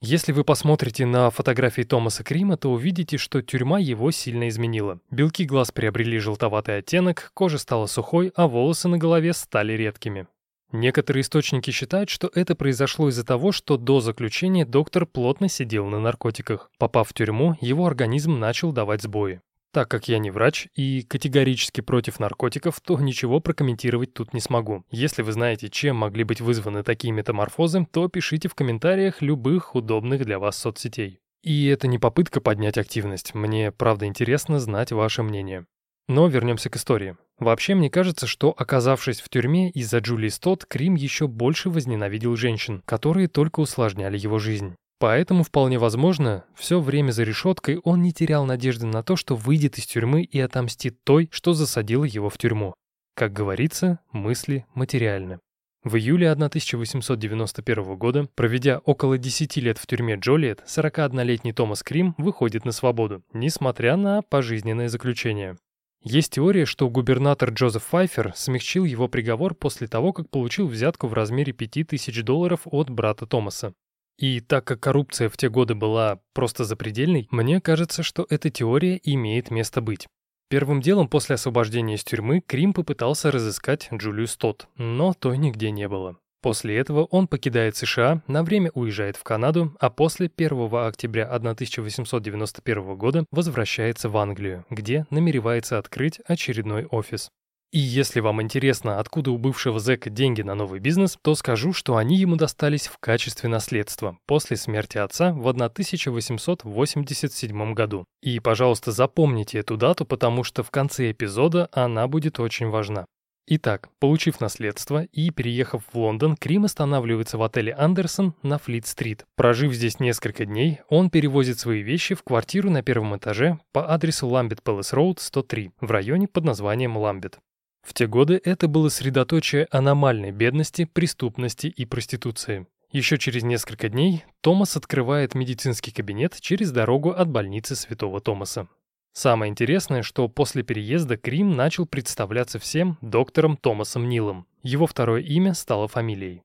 [0.01, 4.99] Если вы посмотрите на фотографии Томаса Крима, то увидите, что тюрьма его сильно изменила.
[5.09, 10.27] Белки глаз приобрели желтоватый оттенок, кожа стала сухой, а волосы на голове стали редкими.
[10.71, 15.99] Некоторые источники считают, что это произошло из-за того, что до заключения доктор плотно сидел на
[15.99, 16.69] наркотиках.
[16.77, 19.41] Попав в тюрьму, его организм начал давать сбои.
[19.75, 24.85] Так как я не врач и категорически против наркотиков, то ничего прокомментировать тут не смогу.
[24.89, 30.23] Если вы знаете, чем могли быть вызваны такие метаморфозы, то пишите в комментариях любых удобных
[30.23, 31.19] для вас соцсетей.
[31.43, 35.65] И это не попытка поднять активность, мне правда интересно знать ваше мнение.
[36.07, 37.17] Но вернемся к истории.
[37.37, 42.81] Вообще, мне кажется, что, оказавшись в тюрьме из-за Джулии Стот, Крим еще больше возненавидел женщин,
[42.85, 44.77] которые только усложняли его жизнь.
[44.97, 49.77] Поэтому вполне возможно, все время за решеткой он не терял надежды на то, что выйдет
[49.77, 52.73] из тюрьмы и отомстит той, что засадила его в тюрьму.
[53.13, 55.39] Как говорится, мысли материальны.
[55.83, 62.65] В июле 1891 года, проведя около 10 лет в тюрьме Джолиет, 41-летний Томас Крим выходит
[62.65, 65.57] на свободу, несмотря на пожизненное заключение.
[66.01, 71.13] Есть теория, что губернатор Джозеф Файфер смягчил его приговор после того, как получил взятку в
[71.13, 73.73] размере 5000 долларов от брата Томаса.
[74.17, 78.99] И так как коррупция в те годы была просто запредельной, мне кажется, что эта теория
[79.03, 80.07] имеет место быть.
[80.47, 85.87] Первым делом после освобождения из тюрьмы Крим попытался разыскать Джулию Стот, но той нигде не
[85.87, 86.17] было.
[86.41, 92.95] После этого он покидает США, на время уезжает в Канаду, а после 1 октября 1891
[92.95, 97.29] года возвращается в Англию, где намеревается открыть очередной офис.
[97.75, 101.97] И если вам интересно, откуда у бывшего зэка деньги на новый бизнес, то скажу, что
[101.97, 108.05] они ему достались в качестве наследства после смерти отца в 1887 году.
[108.21, 113.03] И, пожалуйста, запомните эту дату, потому что в конце эпизода она будет очень важна.
[113.47, 119.25] Итак, получив наследство и переехав в Лондон, Крим останавливается в отеле «Андерсон» на Флит-стрит.
[119.35, 124.27] Прожив здесь несколько дней, он перевозит свои вещи в квартиру на первом этаже по адресу
[124.27, 127.37] Ламбет Пэлас Роуд, 103, в районе под названием Ламбет.
[127.85, 132.65] В те годы это было средоточие аномальной бедности, преступности и проституции.
[132.91, 138.67] Еще через несколько дней Томас открывает медицинский кабинет через дорогу от больницы Святого Томаса.
[139.13, 144.47] Самое интересное, что после переезда Крим начал представляться всем доктором Томасом Нилом.
[144.63, 146.41] Его второе имя стало фамилией.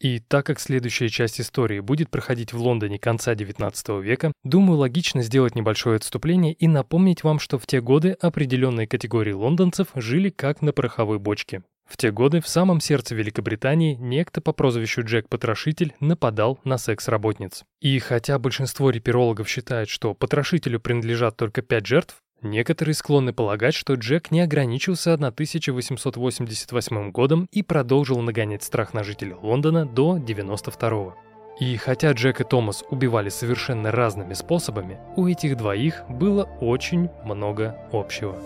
[0.00, 5.22] И так как следующая часть истории будет проходить в Лондоне конца XIX века, думаю, логично
[5.22, 10.62] сделать небольшое отступление и напомнить вам, что в те годы определенные категории лондонцев жили как
[10.62, 11.62] на пороховой бочке.
[11.88, 17.64] В те годы в самом сердце Великобритании некто по прозвищу Джек Потрошитель нападал на секс-работниц.
[17.80, 23.94] И хотя большинство реперологов считает, что потрошителю принадлежат только пять жертв, Некоторые склонны полагать, что
[23.94, 31.14] Джек не ограничился 1888 годом и продолжил нагонять страх на жителей Лондона до 92 -го.
[31.60, 37.76] И хотя Джек и Томас убивали совершенно разными способами, у этих двоих было очень много
[37.92, 38.40] общего.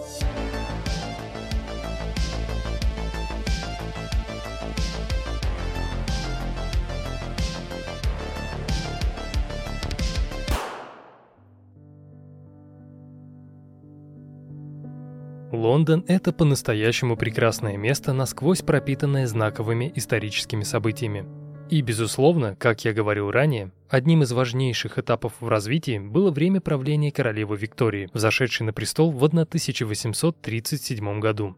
[15.53, 21.27] Лондон– это по-настоящему прекрасное место, насквозь пропитанное знаковыми историческими событиями.
[21.69, 27.13] И, безусловно, как я говорил ранее, одним из важнейших этапов в развитии было время правления
[27.13, 31.55] королевы Виктории, взошедшей на престол в 1837 году.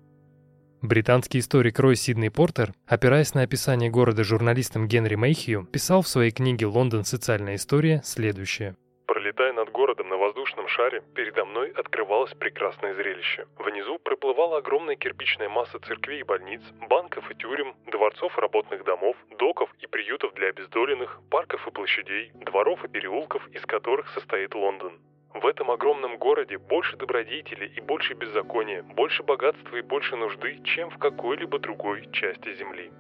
[0.82, 6.32] Британский историк Рой Сидней Портер, опираясь на описание города журналистом Генри Мейхью, писал в своей
[6.32, 7.04] книге «Лондон.
[7.04, 8.74] Социальная история» следующее.
[9.06, 13.48] Пролетая над городом на воздушном шаре, передо мной открывалось прекрасное зрелище.
[13.58, 19.16] Внизу проплывала огромная кирпичная масса церквей и больниц, банков и тюрем, дворцов и работных домов,
[19.40, 25.00] доков и приютов для обездоленных, парков и площадей, дворов и переулков, из которых состоит Лондон.
[25.34, 30.90] В этом огромном городе больше добродетели и больше беззакония, больше богатства и больше нужды, чем
[30.90, 32.92] в какой-либо другой части земли.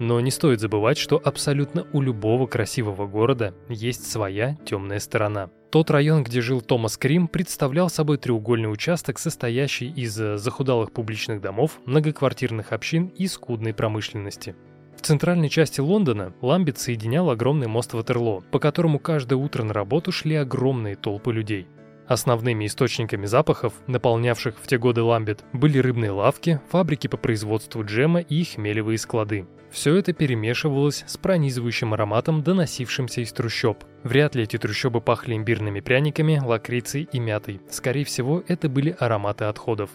[0.00, 5.50] Но не стоит забывать, что абсолютно у любого красивого города есть своя темная сторона.
[5.70, 11.80] Тот район, где жил Томас Крим, представлял собой треугольный участок, состоящий из захудалых публичных домов,
[11.84, 14.56] многоквартирных общин и скудной промышленности.
[14.96, 20.12] В центральной части Лондона Ламбет соединял огромный мост Ватерлоо, по которому каждое утро на работу
[20.12, 21.66] шли огромные толпы людей.
[22.08, 28.20] Основными источниками запахов, наполнявших в те годы Ламбет, были рыбные лавки, фабрики по производству джема
[28.20, 29.46] и хмелевые склады.
[29.70, 33.84] Все это перемешивалось с пронизывающим ароматом, доносившимся из трущоб.
[34.02, 37.60] Вряд ли эти трущобы пахли имбирными пряниками, лакрицей и мятой.
[37.70, 39.90] Скорее всего, это были ароматы отходов.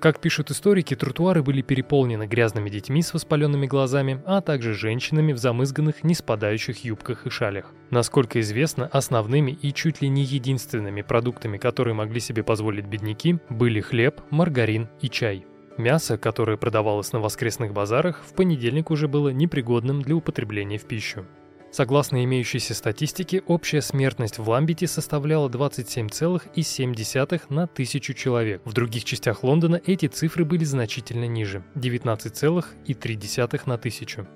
[0.00, 5.38] Как пишут историки, тротуары были переполнены грязными детьми с воспаленными глазами, а также женщинами в
[5.38, 7.66] замызганных, не спадающих юбках и шалях.
[7.90, 13.82] Насколько известно, основными и чуть ли не единственными продуктами, которые могли себе позволить бедняки, были
[13.82, 15.44] хлеб, маргарин и чай.
[15.80, 21.24] Мясо, которое продавалось на воскресных базарах, в понедельник уже было непригодным для употребления в пищу.
[21.72, 28.60] Согласно имеющейся статистике, общая смертность в Ламбете составляла 27,7 на тысячу человек.
[28.66, 34.28] В других частях Лондона эти цифры были значительно ниже– 19,3 на тысячу.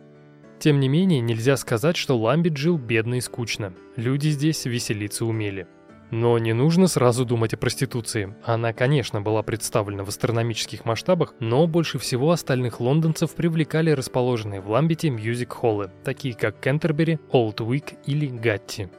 [0.61, 3.75] Тем не менее, нельзя сказать, что Ламбет жил бедно и скучно.
[3.97, 5.67] Люди здесь веселиться умели.
[6.15, 8.37] Но не нужно сразу думать о проституции.
[8.45, 14.71] Она, конечно, была представлена в астрономических масштабах, но больше всего остальных лондонцев привлекали расположенные в
[14.71, 18.91] Ламбете мьюзик-холлы, такие как Кентербери, Олд Уик или Гатти.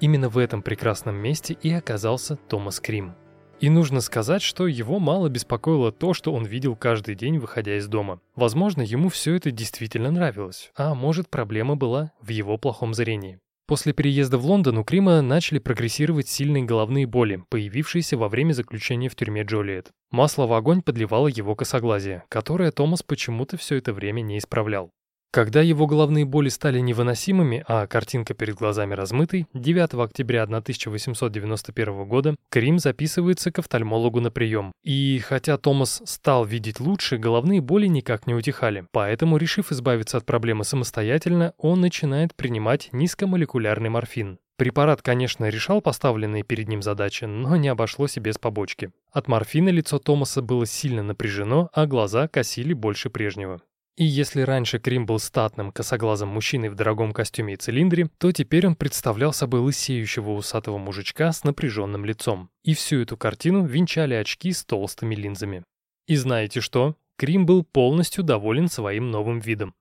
[0.00, 3.14] Именно в этом прекрасном месте и оказался Томас Крим.
[3.62, 7.86] И нужно сказать, что его мало беспокоило то, что он видел каждый день, выходя из
[7.86, 8.20] дома.
[8.34, 13.38] Возможно, ему все это действительно нравилось, а может проблема была в его плохом зрении.
[13.68, 19.08] После переезда в Лондон у Крима начали прогрессировать сильные головные боли, появившиеся во время заключения
[19.08, 19.92] в тюрьме Джолиет.
[20.10, 24.90] Масло в огонь подливало его косоглазие, которое Томас почему-то все это время не исправлял.
[25.32, 32.36] Когда его головные боли стали невыносимыми, а картинка перед глазами размытой, 9 октября 1891 года
[32.50, 34.72] Крим записывается к офтальмологу на прием.
[34.82, 38.84] И хотя Томас стал видеть лучше, головные боли никак не утихали.
[38.92, 44.38] Поэтому, решив избавиться от проблемы самостоятельно, он начинает принимать низкомолекулярный морфин.
[44.58, 48.90] Препарат, конечно, решал поставленные перед ним задачи, но не обошлось и без побочки.
[49.10, 53.62] От морфина лицо Томаса было сильно напряжено, а глаза косили больше прежнего.
[53.96, 58.66] И если раньше Крим был статным, косоглазым мужчиной в дорогом костюме и цилиндре, то теперь
[58.66, 62.48] он представлял собой лысеющего усатого мужичка с напряженным лицом.
[62.64, 65.62] И всю эту картину венчали очки с толстыми линзами.
[66.06, 66.96] И знаете что?
[67.16, 69.74] Крим был полностью доволен своим новым видом.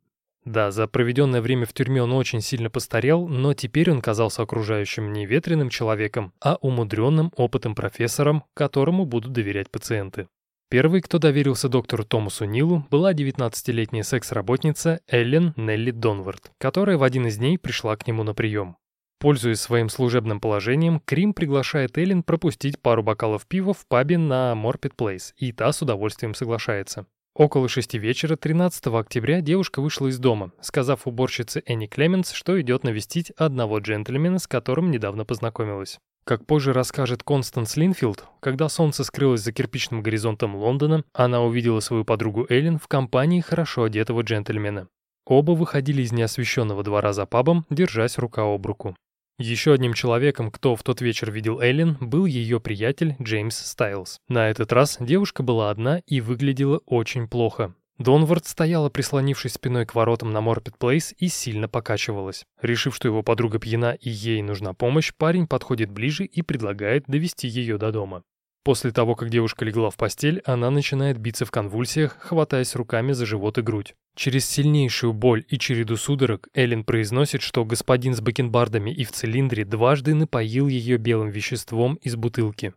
[0.44, 5.14] Да, за проведенное время в тюрьме он очень сильно постарел, но теперь он казался окружающим
[5.14, 10.28] не ветреным человеком, а умудренным опытом профессором, которому будут доверять пациенты.
[10.72, 17.28] Первый, кто доверился доктору Томасу Нилу, была 19-летняя секс-работница Эллен Нелли Донвард, которая в один
[17.28, 18.78] из дней пришла к нему на прием.
[19.20, 24.96] Пользуясь своим служебным положением, Крим приглашает Эллен пропустить пару бокалов пива в пабе на Морпет
[24.96, 27.06] Плейс, и та с удовольствием соглашается.
[27.36, 32.86] Около шести вечера 13 октября девушка вышла из дома, сказав уборщице Энни Клеменс, что идет
[32.86, 36.00] навестить одного джентльмена, с которым недавно познакомилась.
[36.24, 42.06] Как позже расскажет Констанс Линфилд, когда солнце скрылось за кирпичным горизонтом Лондона, она увидела свою
[42.06, 44.88] подругу Эллен в компании хорошо одетого джентльмена.
[45.26, 48.96] Оба выходили из неосвещенного двора за пабом, держась рука об руку.
[49.40, 54.20] Еще одним человеком, кто в тот вечер видел Эллен, был ее приятель Джеймс Стайлз.
[54.28, 57.74] На этот раз девушка была одна и выглядела очень плохо.
[58.02, 62.46] Донвард стояла, прислонившись спиной к воротам на Морпет Плейс и сильно покачивалась.
[62.62, 67.48] Решив, что его подруга пьяна и ей нужна помощь, парень подходит ближе и предлагает довести
[67.48, 68.24] ее до дома.
[68.64, 73.26] После того, как девушка легла в постель, она начинает биться в конвульсиях, хватаясь руками за
[73.26, 73.96] живот и грудь.
[74.16, 79.66] Через сильнейшую боль и череду судорог Эллен произносит, что господин с бакенбардами и в цилиндре
[79.66, 82.74] дважды напоил ее белым веществом из бутылки.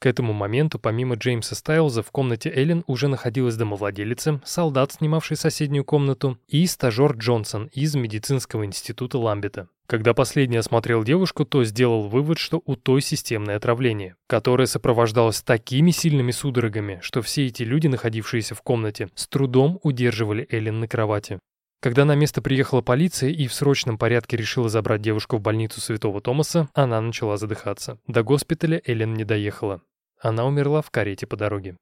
[0.00, 5.84] К этому моменту, помимо Джеймса Стайлза, в комнате Эллен уже находилась домовладелица, солдат, снимавший соседнюю
[5.84, 9.68] комнату, и стажер Джонсон из медицинского института Ламбета.
[9.88, 15.90] Когда последний осмотрел девушку, то сделал вывод, что у той системное отравление, которое сопровождалось такими
[15.90, 21.38] сильными судорогами, что все эти люди, находившиеся в комнате, с трудом удерживали Эллен на кровати.
[21.80, 26.20] Когда на место приехала полиция и в срочном порядке решила забрать девушку в больницу Святого
[26.20, 27.98] Томаса, она начала задыхаться.
[28.08, 29.80] До госпиталя Эллен не доехала.
[30.20, 31.76] Она умерла в карете по дороге.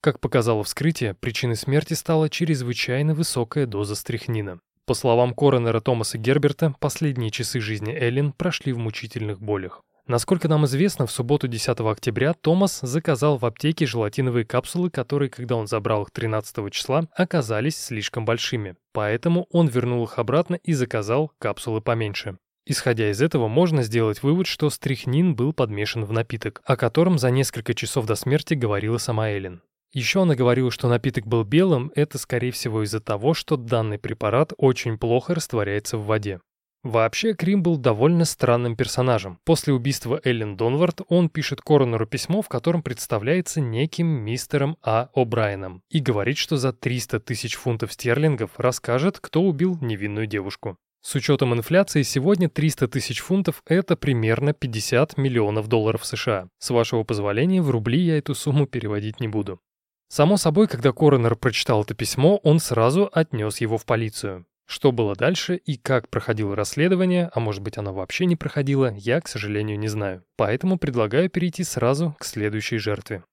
[0.00, 4.60] Как показало вскрытие, причиной смерти стала чрезвычайно высокая доза стрихнина.
[4.86, 9.82] По словам коронера Томаса Герберта, последние часы жизни Эллен прошли в мучительных болях.
[10.08, 15.56] Насколько нам известно, в субботу 10 октября Томас заказал в аптеке желатиновые капсулы, которые, когда
[15.56, 18.76] он забрал их 13 числа, оказались слишком большими.
[18.94, 22.38] Поэтому он вернул их обратно и заказал капсулы поменьше.
[22.64, 27.30] Исходя из этого, можно сделать вывод, что стрихнин был подмешан в напиток, о котором за
[27.30, 29.60] несколько часов до смерти говорила сама Эллен.
[29.92, 34.54] Еще она говорила, что напиток был белым, это скорее всего из-за того, что данный препарат
[34.56, 36.40] очень плохо растворяется в воде.
[36.88, 39.38] Вообще, Крим был довольно странным персонажем.
[39.44, 45.10] После убийства Эллен Донвард он пишет коронеру письмо, в котором представляется неким мистером А.
[45.14, 50.78] О'Брайеном и говорит, что за 300 тысяч фунтов стерлингов расскажет, кто убил невинную девушку.
[51.02, 56.48] С учетом инфляции сегодня 300 тысяч фунтов– это примерно 50 миллионов долларов США.
[56.58, 59.60] С вашего позволения, в рубли я эту сумму переводить не буду.
[60.08, 64.46] Само собой, когда коронер прочитал это письмо, он сразу отнес его в полицию.
[64.70, 69.18] Что было дальше и как проходило расследование, а может быть оно вообще не проходило, я,
[69.22, 70.24] к сожалению, не знаю.
[70.36, 73.24] Поэтому предлагаю перейти сразу к следующей жертве.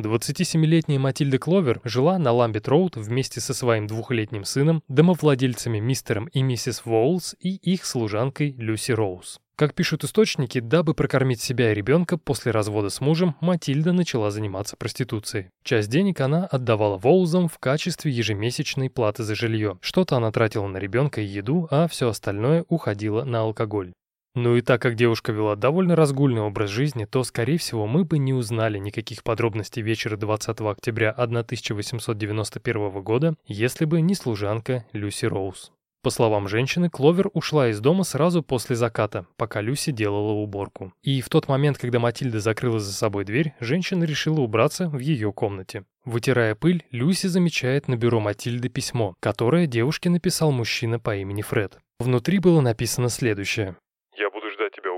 [0.00, 6.86] 27-летняя Матильда Кловер жила на Ламбет-Роуд вместе со своим двухлетним сыном, домовладельцами мистером и миссис
[6.86, 9.38] Воулс и их служанкой Люси Роуз.
[9.58, 14.76] Как пишут источники, дабы прокормить себя и ребенка после развода с мужем, Матильда начала заниматься
[14.76, 15.48] проституцией.
[15.64, 19.78] Часть денег она отдавала Воулзам в качестве ежемесячной платы за жилье.
[19.80, 23.94] Что-то она тратила на ребенка и еду, а все остальное уходило на алкоголь.
[24.34, 28.18] Ну и так как девушка вела довольно разгульный образ жизни, то, скорее всего, мы бы
[28.18, 35.72] не узнали никаких подробностей вечера 20 октября 1891 года, если бы не служанка Люси Роуз.
[36.06, 40.92] По словам женщины, Кловер ушла из дома сразу после заката, пока Люси делала уборку.
[41.02, 45.32] И в тот момент, когда Матильда закрыла за собой дверь, женщина решила убраться в ее
[45.32, 45.82] комнате.
[46.04, 51.76] Вытирая пыль, Люси замечает на бюро Матильды письмо, которое девушке написал мужчина по имени Фред.
[51.98, 53.74] Внутри было написано следующее.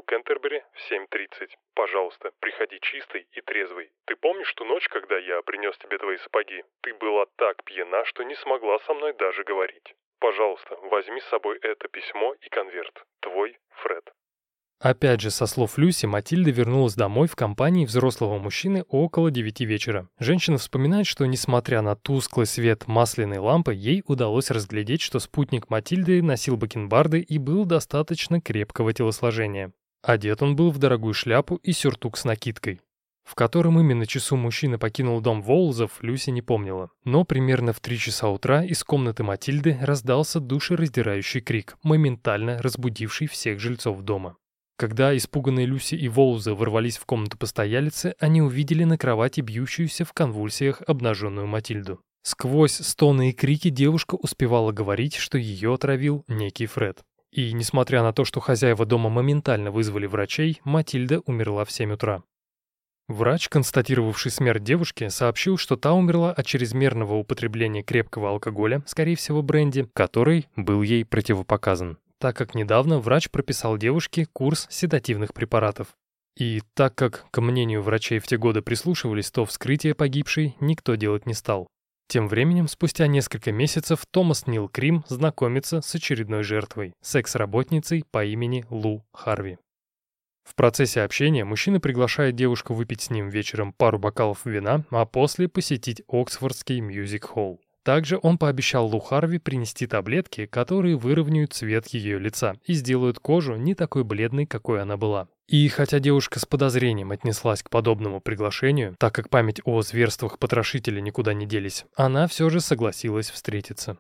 [0.09, 1.51] Кентербери в 7.30.
[1.75, 3.91] Пожалуйста, приходи чистый и трезвый.
[4.07, 6.65] Ты помнишь ту ночь, когда я принес тебе твои сапоги?
[6.83, 9.95] Ты была так пьяна, что не смогла со мной даже говорить.
[10.21, 13.05] Пожалуйста, возьми с собой это письмо и конверт.
[13.21, 14.13] Твой Фред.
[14.81, 20.09] Опять же, со слов Люси, Матильда вернулась домой в компании взрослого мужчины около девяти вечера.
[20.21, 26.23] Женщина вспоминает, что несмотря на тусклый свет масляной лампы, ей удалось разглядеть, что спутник Матильды
[26.23, 29.73] носил бакенбарды и был достаточно крепкого телосложения.
[30.03, 32.81] Одет он был в дорогую шляпу и сюртук с накидкой.
[33.29, 36.89] В котором именно часу мужчина покинул дом Волзов, Люси не помнила.
[37.05, 43.61] Но примерно в три часа утра из комнаты Матильды раздался душераздирающий крик, моментально разбудивший всех
[43.61, 44.39] жильцов дома.
[44.79, 50.15] Когда испуганные Люси и Волзы ворвались в комнату постоялицы, они увидели на кровати бьющуюся в
[50.15, 52.01] конвульсиях обнаженную Матильду.
[52.23, 57.03] Сквозь стоны и крики девушка успевала говорить, что ее отравил некий Фред.
[57.31, 62.23] И, несмотря на то, что хозяева дома моментально вызвали врачей, Матильда умерла в 7 утра.
[63.09, 69.41] Врач, констатировавший смерть девушки, сообщил, что та умерла от чрезмерного употребления крепкого алкоголя, скорее всего
[69.41, 75.89] бренди, который был ей противопоказан, так как недавно врач прописал девушке курс седативных препаратов.
[76.37, 81.25] И так как к мнению врачей в те годы прислушивались, то вскрытие погибшей никто делать
[81.25, 81.67] не стал.
[82.09, 88.65] Тем временем, спустя несколько месяцев, Томас Нил Крим знакомится с очередной жертвой, секс-работницей по имени
[88.71, 89.59] Лу Харви.
[90.49, 95.47] В процессе общения мужчина приглашает девушку выпить с ним вечером пару бокалов вина, а после
[95.47, 97.61] посетить Оксфордский мюзик-холл.
[97.85, 103.57] Также он пообещал Лу Харви принести таблетки, которые выровняют цвет ее лица и сделают кожу
[103.57, 105.29] не такой бледной, какой она была.
[105.49, 111.01] И хотя девушка с подозрением отнеслась к подобному приглашению, так как память о зверствах потрошителя
[111.01, 113.99] никуда не делись, она все же согласилась встретиться.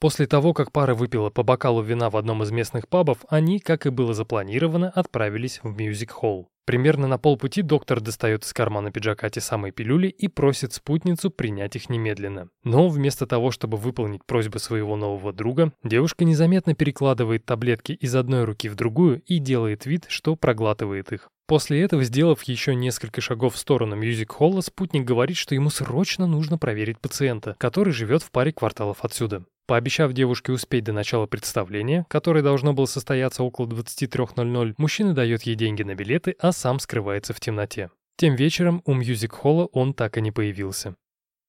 [0.00, 3.84] После того, как пара выпила по бокалу вина в одном из местных пабов, они, как
[3.84, 6.48] и было запланировано, отправились в мюзик-холл.
[6.64, 11.76] Примерно на полпути доктор достает из кармана пиджака те самые пилюли и просит спутницу принять
[11.76, 12.48] их немедленно.
[12.64, 18.44] Но вместо того, чтобы выполнить просьбу своего нового друга, девушка незаметно перекладывает таблетки из одной
[18.44, 21.28] руки в другую и делает вид, что проглатывает их.
[21.46, 26.56] После этого, сделав еще несколько шагов в сторону мюзик-холла, спутник говорит, что ему срочно нужно
[26.56, 29.44] проверить пациента, который живет в паре кварталов отсюда.
[29.70, 35.54] Пообещав девушке успеть до начала представления, которое должно было состояться около 23.00, мужчина дает ей
[35.54, 37.88] деньги на билеты, а сам скрывается в темноте.
[38.16, 40.96] Тем вечером у мьюзик-холла он так и не появился.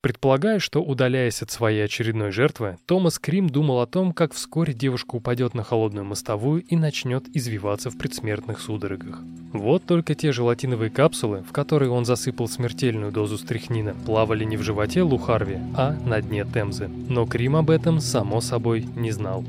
[0.01, 5.15] Предполагая, что, удаляясь от своей очередной жертвы, Томас Крим думал о том, как вскоре девушка
[5.15, 9.19] упадет на холодную мостовую и начнет извиваться в предсмертных судорогах.
[9.53, 14.63] Вот только те желатиновые капсулы, в которые он засыпал смертельную дозу стрихнина, плавали не в
[14.63, 16.87] животе Лу Харви, а на дне Темзы.
[16.87, 19.45] Но Крим об этом, само собой, не знал.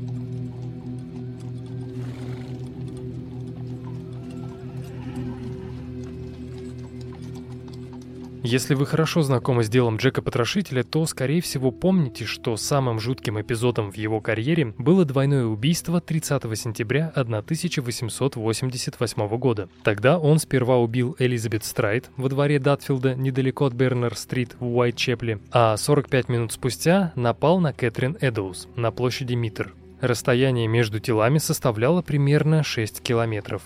[8.45, 13.39] Если вы хорошо знакомы с делом Джека Потрошителя, то, скорее всего, помните, что самым жутким
[13.39, 19.69] эпизодом в его карьере было двойное убийство 30 сентября 1888 года.
[19.83, 25.77] Тогда он сперва убил Элизабет Страйт во дворе Датфилда недалеко от Бернер-стрит в Уайтчепле, а
[25.77, 29.73] 45 минут спустя напал на Кэтрин Эдоус на площади Миттер.
[30.01, 33.61] Расстояние между телами составляло примерно 6 километров.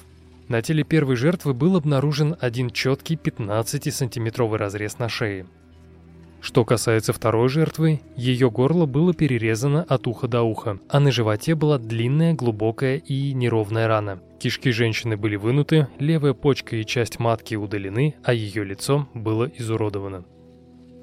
[0.48, 5.46] На теле первой жертвы был обнаружен один четкий 15-сантиметровый разрез на шее.
[6.40, 11.56] Что касается второй жертвы, ее горло было перерезано от уха до уха, а на животе
[11.56, 14.22] была длинная, глубокая и неровная рана.
[14.40, 20.24] Кишки женщины были вынуты, левая почка и часть матки удалены, а ее лицо было изуродовано.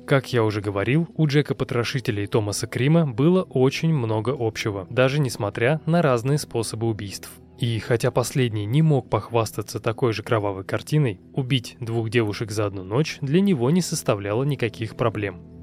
[0.07, 5.19] Как я уже говорил, у Джека Потрошителя и Томаса Крима было очень много общего, даже
[5.19, 7.31] несмотря на разные способы убийств.
[7.59, 12.83] И хотя последний не мог похвастаться такой же кровавой картиной, убить двух девушек за одну
[12.83, 15.54] ночь для него не составляло никаких проблем.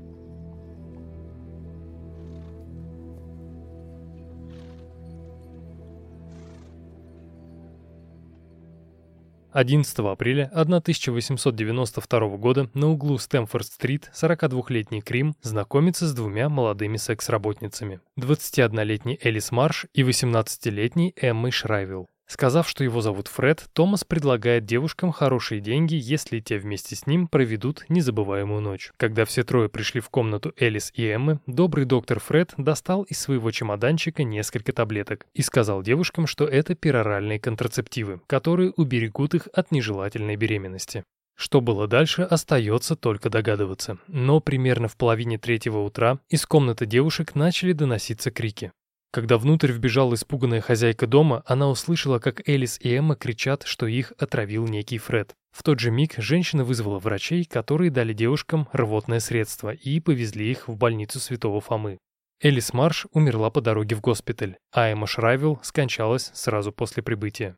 [9.51, 17.99] 11 апреля 1892 года на углу Стэмфорд-стрит 42-летний Крим знакомится с двумя молодыми секс-работницами.
[18.19, 22.07] 21-летний Элис Марш и 18-летний Эммой Шрайвилл.
[22.31, 27.27] Сказав, что его зовут Фред, Томас предлагает девушкам хорошие деньги, если те вместе с ним
[27.27, 28.93] проведут незабываемую ночь.
[28.95, 33.51] Когда все трое пришли в комнату Элис и Эммы, добрый доктор Фред достал из своего
[33.51, 40.37] чемоданчика несколько таблеток и сказал девушкам, что это пероральные контрацептивы, которые уберегут их от нежелательной
[40.37, 41.03] беременности.
[41.35, 43.97] Что было дальше, остается только догадываться.
[44.07, 48.71] Но примерно в половине третьего утра из комнаты девушек начали доноситься крики.
[49.11, 54.13] Когда внутрь вбежала испуганная хозяйка дома, она услышала, как Элис и Эмма кричат, что их
[54.17, 55.35] отравил некий Фред.
[55.51, 60.69] В тот же миг женщина вызвала врачей, которые дали девушкам рвотное средство и повезли их
[60.69, 61.97] в больницу Святого Фомы.
[62.41, 67.57] Элис Марш умерла по дороге в госпиталь, а Эмма Шрайвилл скончалась сразу после прибытия.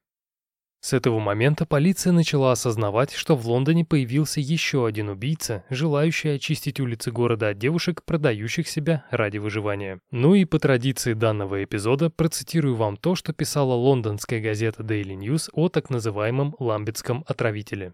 [0.84, 6.82] С этого момента полиция начала осознавать, что в Лондоне появился еще один убийца, желающий очистить
[6.82, 10.02] улицы города от девушек, продающих себя ради выживания.
[10.12, 15.50] Ну и по традиции данного эпизода процитирую вам то, что писала лондонская газета Daily News
[15.54, 17.94] о так называемом ламбетском отравителе.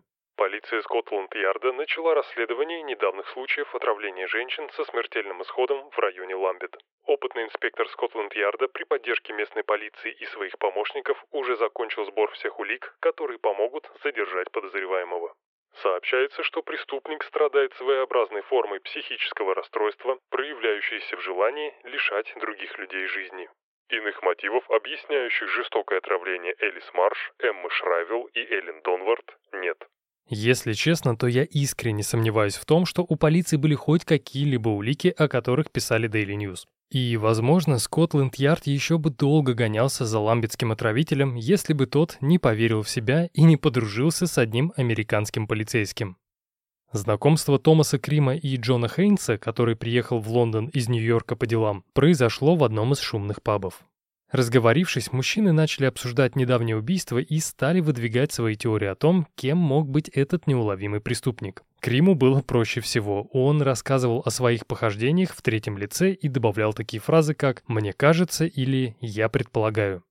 [0.59, 6.75] Полиция Скотланд-Ярда начала расследование недавних случаев отравления женщин со смертельным исходом в районе Ламбет.
[7.05, 12.93] Опытный инспектор Скотланд-Ярда при поддержке местной полиции и своих помощников уже закончил сбор всех улик,
[12.99, 15.33] которые помогут задержать подозреваемого.
[15.75, 23.49] Сообщается, что преступник страдает своеобразной формой психического расстройства, проявляющейся в желании лишать других людей жизни.
[23.87, 29.87] Иных мотивов, объясняющих жестокое отравление Элис Марш, Эммы Шрайвелл и Эллен Донвард, нет.
[30.31, 35.13] Если честно, то я искренне сомневаюсь в том, что у полиции были хоть какие-либо улики,
[35.17, 36.65] о которых писали Daily News.
[36.91, 42.83] И, возможно, Скотланд-Ярд еще бы долго гонялся за ламбетским отравителем, если бы тот не поверил
[42.83, 46.17] в себя и не подружился с одним американским полицейским.
[46.91, 52.55] Знакомство Томаса Крима и Джона Хейнса, который приехал в Лондон из Нью-Йорка по делам, произошло
[52.55, 53.83] в одном из шумных пабов.
[54.31, 59.89] Разговорившись, мужчины начали обсуждать недавнее убийство и стали выдвигать свои теории о том, кем мог
[59.89, 61.63] быть этот неуловимый преступник.
[61.79, 63.23] Криму было проще всего.
[63.31, 68.45] Он рассказывал о своих похождениях в третьем лице и добавлял такие фразы, как «мне кажется»
[68.45, 70.03] или «я предполагаю».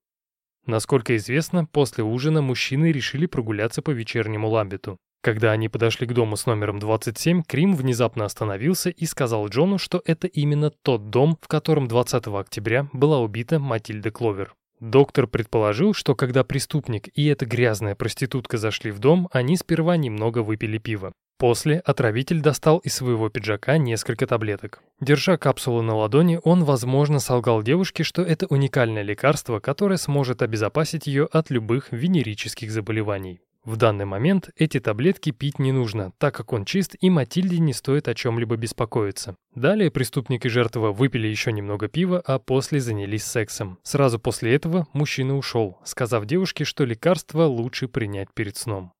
[0.65, 4.97] Насколько известно, после ужина мужчины решили прогуляться по вечернему ламбету.
[5.21, 10.01] Когда они подошли к дому с номером 27, Крим внезапно остановился и сказал Джону, что
[10.05, 14.53] это именно тот дом, в котором 20 октября была убита Матильда Кловер.
[14.79, 20.39] Доктор предположил, что когда преступник и эта грязная проститутка зашли в дом, они сперва немного
[20.39, 21.11] выпили пива.
[21.37, 24.81] После отравитель достал из своего пиджака несколько таблеток.
[25.01, 31.07] Держа капсулу на ладони, он, возможно, солгал девушке, что это уникальное лекарство, которое сможет обезопасить
[31.07, 33.41] ее от любых венерических заболеваний.
[33.65, 37.73] В данный момент эти таблетки пить не нужно, так как он чист и Матильде не
[37.73, 39.35] стоит о чем-либо беспокоиться.
[39.53, 43.77] Далее преступник и жертва выпили еще немного пива, а после занялись сексом.
[43.83, 48.93] Сразу после этого мужчина ушел, сказав девушке, что лекарство лучше принять перед сном.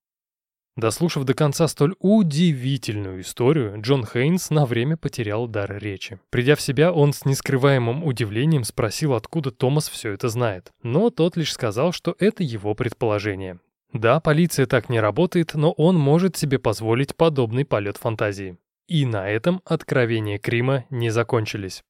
[0.79, 6.19] Дослушав до конца столь удивительную историю, Джон Хейнс на время потерял дар речи.
[6.29, 10.71] Придя в себя, он с нескрываемым удивлением спросил, откуда Томас все это знает.
[10.81, 13.59] Но тот лишь сказал, что это его предположение.
[13.93, 18.57] Да, полиция так не работает, но он может себе позволить подобный полет фантазии.
[18.87, 21.83] И на этом откровения Крима не закончились.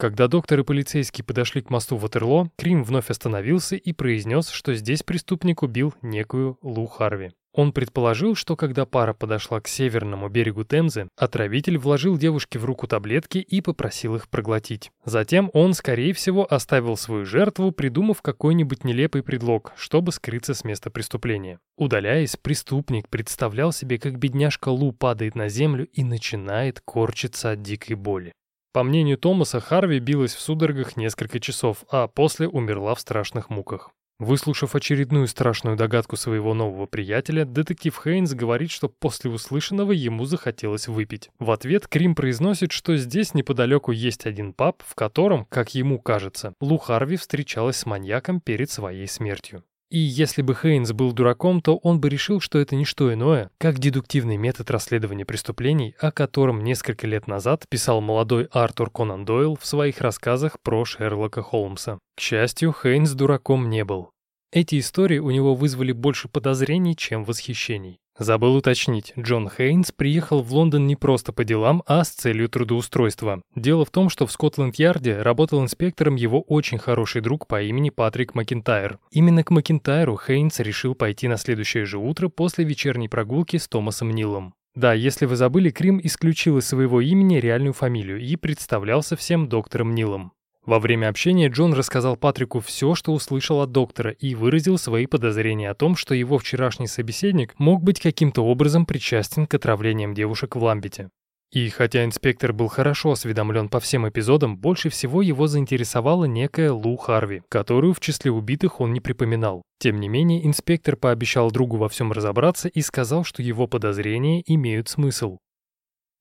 [0.00, 5.02] Когда доктор и полицейский подошли к мосту Ватерло, Крим вновь остановился и произнес, что здесь
[5.02, 7.32] преступник убил некую Лу Харви.
[7.52, 12.86] Он предположил, что когда пара подошла к северному берегу Темзы, отравитель вложил девушке в руку
[12.86, 14.90] таблетки и попросил их проглотить.
[15.04, 20.88] Затем он, скорее всего, оставил свою жертву, придумав какой-нибудь нелепый предлог, чтобы скрыться с места
[20.88, 21.58] преступления.
[21.76, 27.96] Удаляясь, преступник представлял себе, как бедняжка Лу падает на землю и начинает корчиться от дикой
[27.96, 28.32] боли.
[28.72, 33.90] По мнению Томаса, Харви билась в судорогах несколько часов, а после умерла в страшных муках.
[34.20, 40.88] Выслушав очередную страшную догадку своего нового приятеля, детектив Хейнс говорит, что после услышанного ему захотелось
[40.88, 41.30] выпить.
[41.38, 46.52] В ответ Крим произносит, что здесь неподалеку есть один паб, в котором, как ему кажется,
[46.60, 49.64] Лу Харви встречалась с маньяком перед своей смертью.
[49.90, 53.50] И если бы Хейнс был дураком, то он бы решил, что это не что иное,
[53.58, 59.56] как дедуктивный метод расследования преступлений, о котором несколько лет назад писал молодой Артур Конан Дойл
[59.56, 61.98] в своих рассказах про Шерлока Холмса.
[62.16, 64.10] К счастью, Хейнс дураком не был.
[64.52, 67.98] Эти истории у него вызвали больше подозрений, чем восхищений.
[68.20, 73.40] Забыл уточнить, Джон Хейнс приехал в Лондон не просто по делам, а с целью трудоустройства.
[73.56, 78.34] Дело в том, что в Скотланд-Ярде работал инспектором его очень хороший друг по имени Патрик
[78.34, 78.98] Макинтайр.
[79.10, 84.10] Именно к Макинтайру Хейнс решил пойти на следующее же утро после вечерней прогулки с Томасом
[84.10, 84.52] Нилом.
[84.74, 89.94] Да, если вы забыли, Крим исключил из своего имени реальную фамилию и представлялся всем доктором
[89.94, 90.32] Нилом.
[90.70, 95.68] Во время общения Джон рассказал Патрику все, что услышал от доктора, и выразил свои подозрения
[95.68, 100.62] о том, что его вчерашний собеседник мог быть каким-то образом причастен к отравлениям девушек в
[100.62, 101.08] Ламбете.
[101.50, 106.96] И хотя инспектор был хорошо осведомлен по всем эпизодам, больше всего его заинтересовала некая Лу
[106.96, 109.62] Харви, которую в числе убитых он не припоминал.
[109.80, 114.88] Тем не менее, инспектор пообещал другу во всем разобраться и сказал, что его подозрения имеют
[114.88, 115.38] смысл.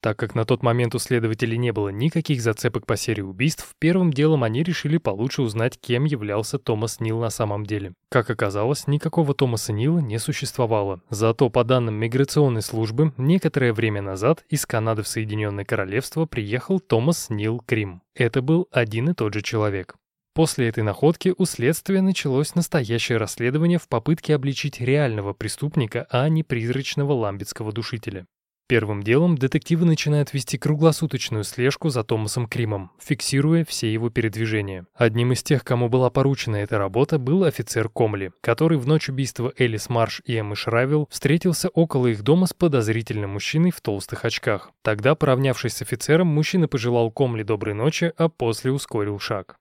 [0.02, 4.14] Так как на тот момент у следователей не было никаких зацепок по серии убийств, первым
[4.14, 7.93] делом они решили получше узнать, кем являлся Томас Нил на самом деле.
[8.10, 11.02] Как оказалось, никакого Томаса Нила не существовало.
[11.10, 17.30] Зато, по данным миграционной службы, некоторое время назад из Канады в Соединенное Королевство приехал Томас
[17.30, 18.02] Нил Крим.
[18.16, 19.95] Это был один и тот же человек.
[20.34, 26.43] После этой находки у следствия началось настоящее расследование в попытке обличить реального преступника, а не
[26.43, 28.26] призрачного ламбетского душителя.
[28.70, 34.86] Первым делом детективы начинают вести круглосуточную слежку за Томасом Кримом, фиксируя все его передвижения.
[34.94, 39.52] Одним из тех, кому была поручена эта работа, был офицер Комли, который в ночь убийства
[39.58, 44.70] Элис Марш и Эммы Шравил встретился около их дома с подозрительным мужчиной в толстых очках.
[44.84, 49.56] Тогда, поравнявшись с офицером, мужчина пожелал Комли доброй ночи, а после ускорил шаг.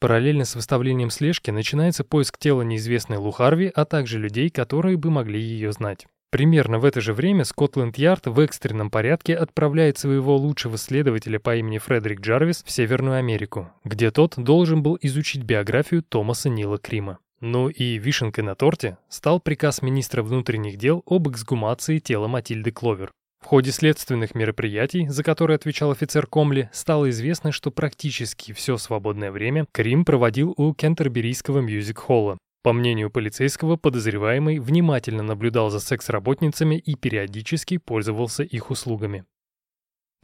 [0.00, 5.38] Параллельно с выставлением слежки начинается поиск тела неизвестной Лухарви, а также людей, которые бы могли
[5.38, 6.06] ее знать.
[6.34, 11.78] Примерно в это же время Скотланд-Ярд в экстренном порядке отправляет своего лучшего следователя по имени
[11.78, 17.20] Фредерик Джарвис в Северную Америку, где тот должен был изучить биографию Томаса Нила Крима.
[17.38, 23.12] Ну и вишенкой на торте стал приказ министра внутренних дел об эксгумации тела Матильды Кловер.
[23.40, 29.30] В ходе следственных мероприятий, за которые отвечал офицер Комли, стало известно, что практически все свободное
[29.30, 36.94] время Крим проводил у Кентерберийского мюзик-холла, по мнению полицейского, подозреваемый внимательно наблюдал за секс-работницами и
[36.94, 39.26] периодически пользовался их услугами.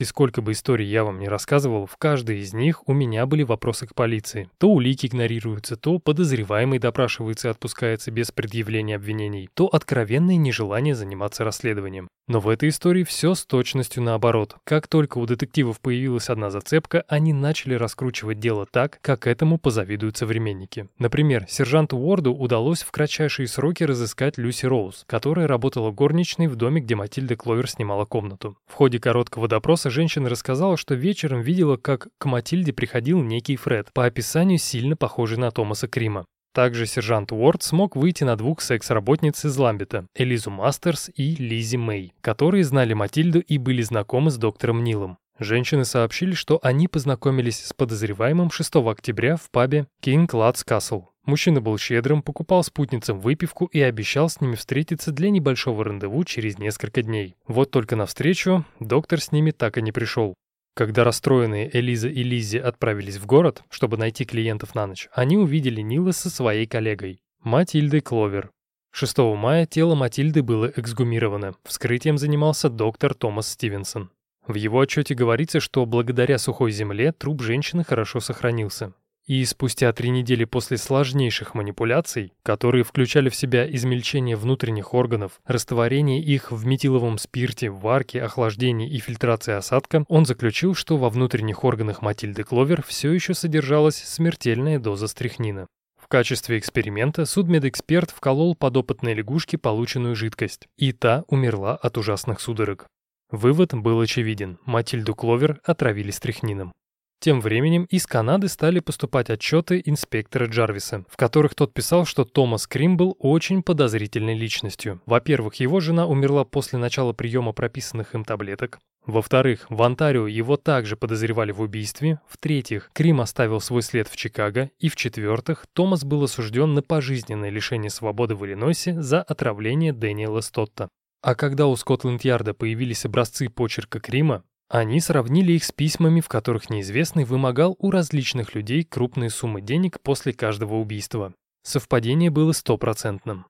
[0.00, 3.42] И сколько бы историй я вам не рассказывал, в каждой из них у меня были
[3.42, 4.48] вопросы к полиции.
[4.56, 11.44] То улики игнорируются, то подозреваемый допрашивается и отпускается без предъявления обвинений, то откровенное нежелание заниматься
[11.44, 12.08] расследованием.
[12.30, 14.54] Но в этой истории все с точностью наоборот.
[14.64, 20.16] Как только у детективов появилась одна зацепка, они начали раскручивать дело так, как этому позавидуют
[20.16, 20.88] современники.
[20.98, 26.80] Например, сержанту Уорду удалось в кратчайшие сроки разыскать Люси Роуз, которая работала горничной в доме,
[26.80, 28.56] где Матильда Кловер снимала комнату.
[28.68, 33.92] В ходе короткого допроса женщина рассказала, что вечером видела, как к Матильде приходил некий Фред,
[33.92, 36.24] по описанию сильно похожий на Томаса Крима.
[36.52, 42.12] Также сержант Уорд смог выйти на двух секс-работниц из Ламбета, Элизу Мастерс и Лизи Мэй,
[42.20, 45.18] которые знали Матильду и были знакомы с доктором Нилом.
[45.38, 51.04] Женщины сообщили, что они познакомились с подозреваемым 6 октября в пабе King Lad's Castle.
[51.30, 56.58] Мужчина был щедрым, покупал спутницам выпивку и обещал с ними встретиться для небольшого рандеву через
[56.58, 57.36] несколько дней.
[57.46, 60.34] Вот только навстречу доктор с ними так и не пришел.
[60.74, 65.80] Когда расстроенные Элиза и Лиззи отправились в город, чтобы найти клиентов на ночь, они увидели
[65.82, 68.50] Нила со своей коллегой, Матильдой Кловер.
[68.90, 71.54] 6 мая тело Матильды было эксгумировано.
[71.62, 74.10] Вскрытием занимался доктор Томас Стивенсон.
[74.48, 78.94] В его отчете говорится, что благодаря сухой земле труп женщины хорошо сохранился.
[79.30, 86.20] И спустя три недели после сложнейших манипуляций, которые включали в себя измельчение внутренних органов, растворение
[86.20, 92.02] их в метиловом спирте, варке, охлаждении и фильтрации осадка, он заключил, что во внутренних органах
[92.02, 95.68] Матильды Кловер все еще содержалась смертельная доза стрихнина.
[95.96, 102.88] В качестве эксперимента судмедэксперт вколол подопытной лягушке полученную жидкость, и та умерла от ужасных судорог.
[103.30, 106.72] Вывод был очевиден– Матильду Кловер отравили стрихнином.
[107.20, 112.66] Тем временем из Канады стали поступать отчеты инспектора Джарвиса, в которых тот писал, что Томас
[112.66, 115.02] Крим был очень подозрительной личностью.
[115.04, 118.78] Во-первых, его жена умерла после начала приема прописанных им таблеток.
[119.04, 122.20] Во-вторых, в Онтарио его также подозревали в убийстве.
[122.26, 124.70] В-третьих, Крим оставил свой след в Чикаго.
[124.78, 130.88] И в-четвертых, Томас был осужден на пожизненное лишение свободы в Иллинойсе за отравление Дэниела Стотта.
[131.22, 136.70] А когда у Скотланд-Ярда появились образцы почерка Крима, они сравнили их с письмами, в которых
[136.70, 141.34] неизвестный вымогал у различных людей крупные суммы денег после каждого убийства.
[141.64, 143.46] Совпадение было стопроцентным.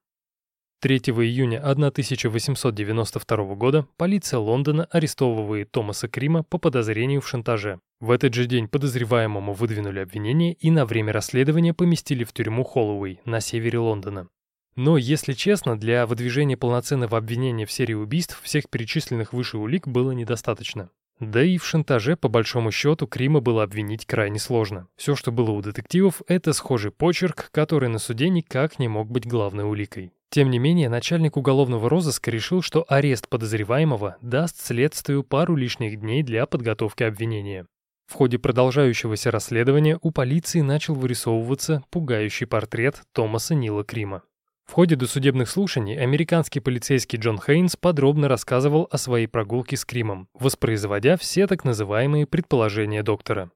[0.81, 7.81] 3 июня 1892 года полиция Лондона арестовывает Томаса Крима по подозрению в шантаже.
[8.01, 13.21] В этот же день подозреваемому выдвинули обвинение и на время расследования поместили в тюрьму Холлоуэй
[13.27, 14.29] на севере Лондона.
[14.75, 20.13] Но, если честно, для выдвижения полноценного обвинения в серии убийств всех перечисленных выше улик было
[20.13, 20.89] недостаточно.
[21.21, 24.89] Да и в шантаже, по большому счету, Крима было обвинить крайне сложно.
[24.97, 29.27] Все, что было у детективов, это схожий почерк, который на суде никак не мог быть
[29.27, 30.13] главной уликой.
[30.31, 36.23] Тем не менее, начальник уголовного розыска решил, что арест подозреваемого даст следствию пару лишних дней
[36.23, 37.67] для подготовки обвинения.
[38.07, 44.23] В ходе продолжающегося расследования у полиции начал вырисовываться пугающий портрет Томаса Нила Крима.
[44.71, 50.29] В ходе досудебных слушаний американский полицейский Джон Хейнс подробно рассказывал о своей прогулке с Кримом,
[50.33, 53.51] воспроизводя все так называемые предположения доктора.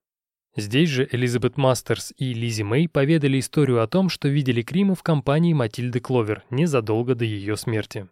[0.56, 5.04] Здесь же Элизабет Мастерс и Лизи Мэй поведали историю о том, что видели Крима в
[5.04, 8.08] компании Матильды Кловер незадолго до ее смерти.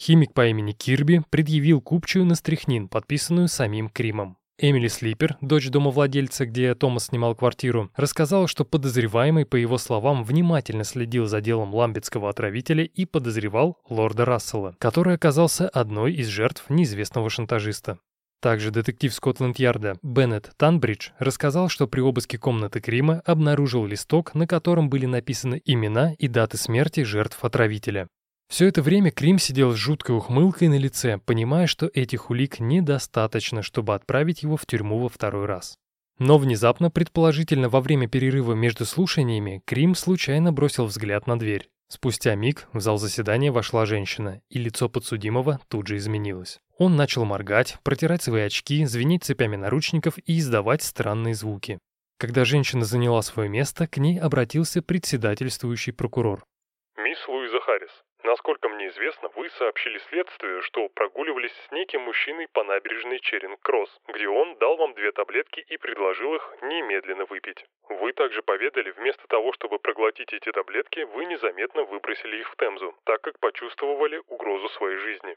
[0.00, 4.37] Химик по имени Кирби предъявил купчую на стрихнин, подписанную самим Кримом.
[4.60, 10.82] Эмили Слипер, дочь домовладельца, где Томас снимал квартиру, рассказала, что подозреваемый, по его словам, внимательно
[10.82, 17.30] следил за делом ламбетского отравителя и подозревал лорда Рассела, который оказался одной из жертв неизвестного
[17.30, 18.00] шантажиста.
[18.40, 24.90] Также детектив Скотланд-Ярда Беннет Танбридж рассказал, что при обыске комнаты Крима обнаружил листок, на котором
[24.90, 28.08] были написаны имена и даты смерти жертв отравителя.
[28.48, 33.62] Все это время Крим сидел с жуткой ухмылкой на лице, понимая, что этих улик недостаточно,
[33.62, 35.76] чтобы отправить его в тюрьму во второй раз.
[36.18, 41.68] Но внезапно, предположительно во время перерыва между слушаниями, Крим случайно бросил взгляд на дверь.
[41.90, 46.58] Спустя миг в зал заседания вошла женщина, и лицо подсудимого тут же изменилось.
[46.76, 51.78] Он начал моргать, протирать свои очки, звенеть цепями наручников и издавать странные звуки.
[52.18, 56.44] Когда женщина заняла свое место, к ней обратился председательствующий прокурор.
[56.98, 57.92] Мисс Луиза Харрис,
[58.24, 64.26] насколько мне известно, вы сообщили следствию, что прогуливались с неким мужчиной по набережной Черинг-Кросс, где
[64.26, 67.64] он дал вам две таблетки и предложил их немедленно выпить.
[67.88, 72.92] Вы также поведали, вместо того, чтобы проглотить эти таблетки, вы незаметно выбросили их в Темзу,
[73.04, 75.36] так как почувствовали угрозу своей жизни.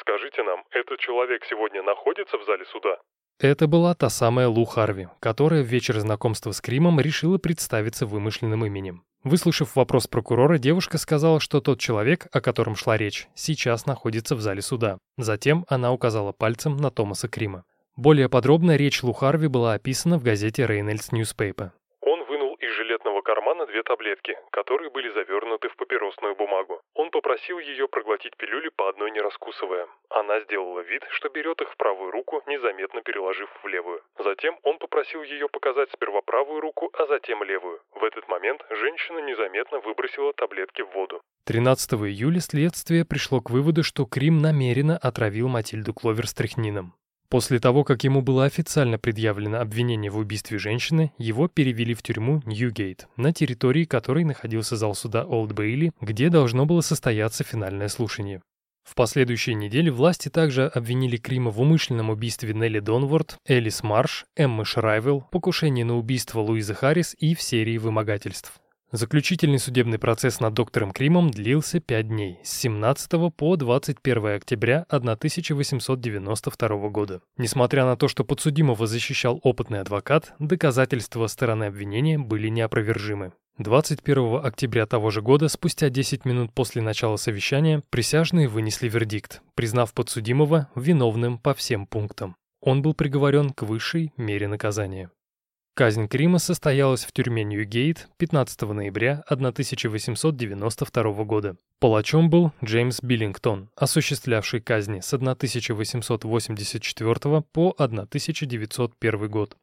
[0.00, 2.98] Скажите нам, этот человек сегодня находится в зале суда?
[3.38, 8.66] Это была та самая Лу Харви, которая в вечер знакомства с Кримом решила представиться вымышленным
[8.66, 9.02] именем.
[9.22, 14.40] Выслушав вопрос прокурора, девушка сказала, что тот человек, о котором шла речь, сейчас находится в
[14.40, 14.98] зале суда.
[15.18, 17.64] Затем она указала пальцем на Томаса Крима.
[17.96, 21.72] Более подробно речь Лу Харви была описана в газете Reynolds Newspaper
[23.70, 26.80] две таблетки, которые были завернуты в папиросную бумагу.
[26.94, 29.86] Он попросил ее проглотить пилюли по одной не раскусывая.
[30.10, 34.02] Она сделала вид, что берет их в правую руку, незаметно переложив в левую.
[34.18, 37.80] Затем он попросил ее показать сперва правую руку, а затем левую.
[37.92, 41.22] В этот момент женщина незаметно выбросила таблетки в воду.
[41.44, 46.94] 13 июля следствие пришло к выводу, что Крим намеренно отравил Матильду Кловер стрихнином.
[47.30, 52.42] После того, как ему было официально предъявлено обвинение в убийстве женщины, его перевели в тюрьму
[52.44, 58.42] Ньюгейт, на территории которой находился зал суда Олд Бейли, где должно было состояться финальное слушание.
[58.82, 64.64] В последующие недели власти также обвинили Крима в умышленном убийстве Нелли Донворд, Элис Марш, Эммы
[64.64, 68.60] Шрайвелл, покушении на убийство Луизы Харрис и в серии вымогательств.
[68.92, 76.88] Заключительный судебный процесс над доктором Кримом длился 5 дней, с 17 по 21 октября 1892
[76.88, 77.20] года.
[77.36, 83.32] Несмотря на то, что подсудимого защищал опытный адвокат, доказательства стороны обвинения были неопровержимы.
[83.58, 89.94] 21 октября того же года, спустя 10 минут после начала совещания, присяжные вынесли вердикт, признав
[89.94, 92.34] подсудимого виновным по всем пунктам.
[92.60, 95.10] Он был приговорен к высшей мере наказания.
[95.74, 101.56] Казнь Крима состоялась в тюрьме Ньюгейт 15 ноября 1892 года.
[101.78, 109.56] Палачом был Джеймс Биллингтон, осуществлявший казни с 1884 по 1901 год.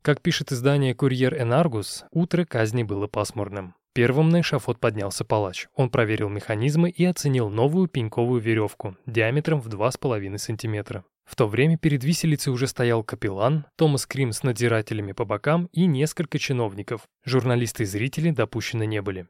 [0.00, 3.74] Как пишет издание «Курьер Энаргус», утро казни было пасмурным.
[3.98, 5.66] Первым на эшафот поднялся палач.
[5.74, 11.02] Он проверил механизмы и оценил новую пеньковую веревку диаметром в 2,5 см.
[11.24, 15.86] В то время перед виселицей уже стоял капеллан, Томас Крим с надзирателями по бокам и
[15.86, 17.08] несколько чиновников.
[17.24, 19.26] Журналисты и зрители допущены не были.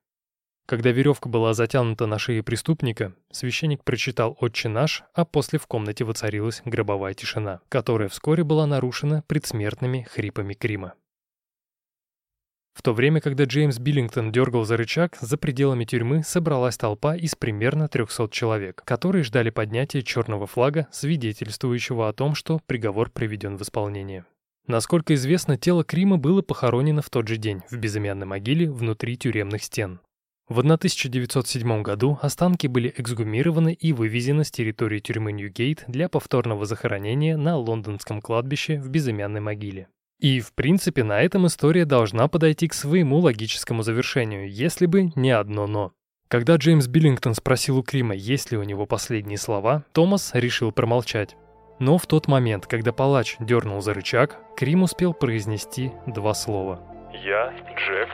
[0.67, 6.05] Когда веревка была затянута на шее преступника, священник прочитал «Отче наш», а после в комнате
[6.05, 10.93] воцарилась гробовая тишина, которая вскоре была нарушена предсмертными хрипами Крима.
[12.79, 17.35] В то время, когда Джеймс Биллингтон дергал за рычаг, за пределами тюрьмы собралась толпа из
[17.35, 23.63] примерно 300 человек, которые ждали поднятия черного флага, свидетельствующего о том, что приговор приведен в
[23.63, 24.27] исполнение.
[24.69, 29.65] Насколько известно, тело Крима было похоронено в тот же день в безымянной могиле внутри тюремных
[29.65, 29.99] стен.
[30.49, 37.37] В 1907 году останки были эксгумированы и вывезены с территории тюрьмы Ньюгейт для повторного захоронения
[37.37, 39.89] на лондонском кладбище в безымянной могиле.
[40.21, 45.31] И, в принципе, на этом история должна подойти к своему логическому завершению, если бы не
[45.31, 45.93] одно «но».
[46.29, 51.37] Когда Джеймс Биллингтон спросил у Крима, есть ли у него последние слова, Томас решил промолчать.
[51.79, 56.83] Но в тот момент, когда палач дернул за рычаг, Крим успел произнести два слова.
[57.25, 58.09] «Я Джек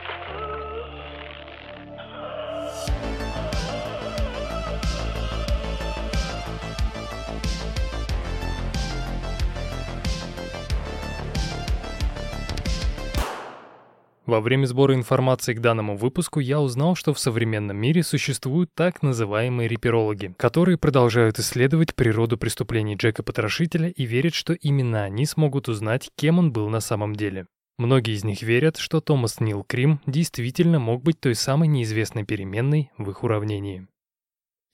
[14.25, 19.03] Во время сбора информации к данному выпуску я узнал, что в современном мире существуют так
[19.03, 25.69] называемые реперологи, которые продолжают исследовать природу преступлений Джека Потрошителя и верят, что именно они смогут
[25.69, 27.45] узнать, кем он был на самом деле.
[27.77, 32.89] Многие из них верят, что Томас Нил Крим действительно мог быть той самой неизвестной переменной
[32.97, 33.87] в их уравнении.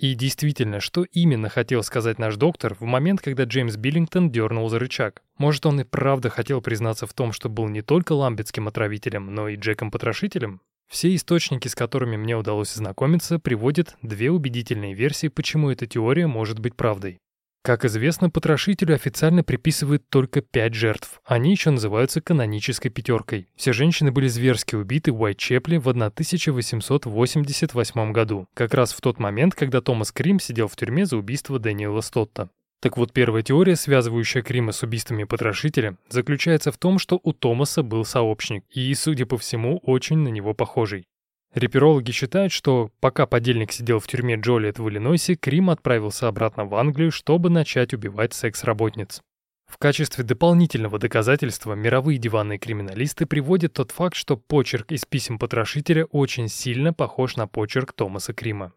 [0.02, 4.80] И действительно, что именно хотел сказать наш доктор в момент, когда Джеймс Биллингтон дернул за
[4.80, 5.22] рычаг?
[5.38, 9.48] Может, он и правда хотел признаться в том, что был не только ламбетским отравителем, но
[9.48, 10.62] и Джеком-потрошителем?
[10.90, 16.58] Все источники, с которыми мне удалось ознакомиться, приводят две убедительные версии, почему эта теория может
[16.58, 17.20] быть правдой.
[17.64, 21.22] Как известно, потрошителю официально приписывают только пять жертв.
[21.26, 23.50] Они еще называются канонической пятеркой.
[23.56, 29.54] Все женщины были зверски убиты в Уайтчепле в 1888 году, как раз в тот момент,
[29.54, 32.50] когда Томас Крим сидел в тюрьме за убийство Дэниела Стотта.
[32.80, 37.84] Так вот, первая теория, связывающая Крима с убийствами потрошителя, заключается в том, что у Томаса
[37.84, 41.06] был сообщник, и, судя по всему, очень на него похожий.
[41.54, 46.76] Реперологи считают, что пока подельник сидел в тюрьме Джолиет в Иллинойсе, Крим отправился обратно в
[46.76, 49.22] Англию, чтобы начать убивать секс-работниц.
[49.68, 56.06] В качестве дополнительного доказательства мировые диванные криминалисты приводят тот факт, что почерк из писем потрошителя
[56.06, 58.74] очень сильно похож на почерк Томаса Крима.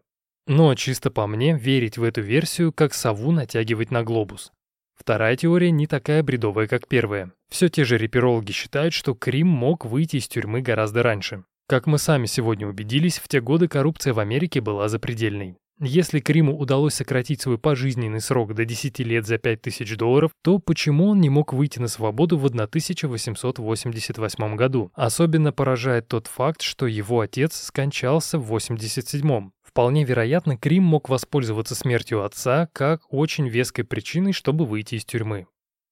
[0.47, 4.51] Но чисто по мне, верить в эту версию, как сову натягивать на глобус.
[4.95, 7.31] Вторая теория не такая бредовая, как первая.
[7.49, 11.43] Все те же реперологи считают, что Крим мог выйти из тюрьмы гораздо раньше.
[11.67, 15.55] Как мы сами сегодня убедились, в те годы коррупция в Америке была запредельной.
[15.79, 21.07] Если Криму удалось сократить свой пожизненный срок до 10 лет за 5000 долларов, то почему
[21.07, 24.91] он не мог выйти на свободу в 1888 году?
[24.93, 29.51] Особенно поражает тот факт, что его отец скончался в 87-м.
[29.63, 35.47] Вполне вероятно, Крим мог воспользоваться смертью отца как очень веской причиной, чтобы выйти из тюрьмы.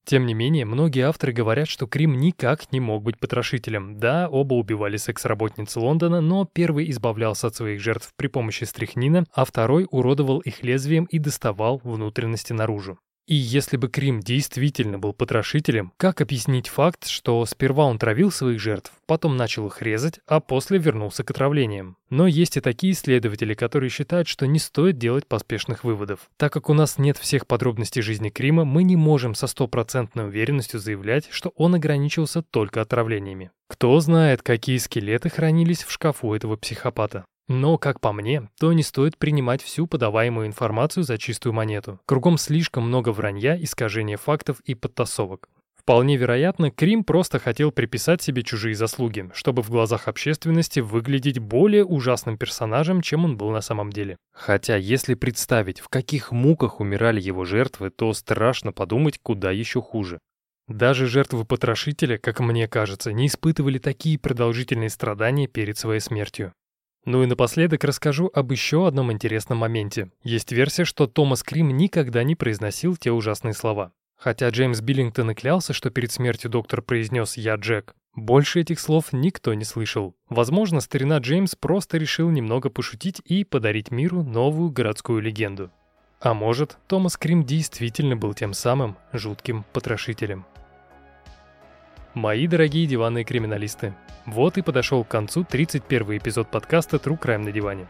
[0.05, 3.99] Тем не менее, многие авторы говорят, что Крим никак не мог быть потрошителем.
[3.99, 9.45] Да, оба убивали секс-работниц Лондона, но первый избавлялся от своих жертв при помощи стряхнина, а
[9.45, 12.99] второй уродовал их лезвием и доставал внутренности наружу.
[13.25, 18.59] И если бы Крим действительно был потрошителем, как объяснить факт, что сперва он травил своих
[18.59, 21.95] жертв, потом начал их резать, а после вернулся к отравлениям?
[22.09, 26.29] Но есть и такие исследователи, которые считают, что не стоит делать поспешных выводов.
[26.35, 30.81] Так как у нас нет всех подробностей жизни Крима, мы не можем со стопроцентной уверенностью
[30.81, 33.51] заявлять, что он ограничился только отравлениями.
[33.67, 37.25] Кто знает, какие скелеты хранились в шкафу этого психопата.
[37.47, 41.99] Но, как по мне, то не стоит принимать всю подаваемую информацию за чистую монету.
[42.05, 45.49] Кругом слишком много вранья, искажения фактов и подтасовок.
[45.83, 51.83] Вполне вероятно, Крим просто хотел приписать себе чужие заслуги, чтобы в глазах общественности выглядеть более
[51.83, 54.15] ужасным персонажем, чем он был на самом деле.
[54.31, 60.19] Хотя, если представить, в каких муках умирали его жертвы, то страшно подумать, куда еще хуже.
[60.69, 66.53] Даже жертвы потрошителя, как мне кажется, не испытывали такие продолжительные страдания перед своей смертью.
[67.05, 70.09] Ну и напоследок расскажу об еще одном интересном моменте.
[70.23, 73.91] Есть версия, что Томас Крим никогда не произносил те ужасные слова.
[74.15, 79.11] Хотя Джеймс Биллингтон и клялся, что перед смертью доктор произнес «Я Джек», больше этих слов
[79.11, 80.15] никто не слышал.
[80.29, 85.71] Возможно, старина Джеймс просто решил немного пошутить и подарить миру новую городскую легенду.
[86.21, 90.45] А может, Томас Крим действительно был тем самым жутким потрошителем.
[92.13, 93.95] Мои дорогие диванные криминалисты,
[94.27, 97.87] вот и подошел к концу 31 эпизод подкаста True Crime на диване.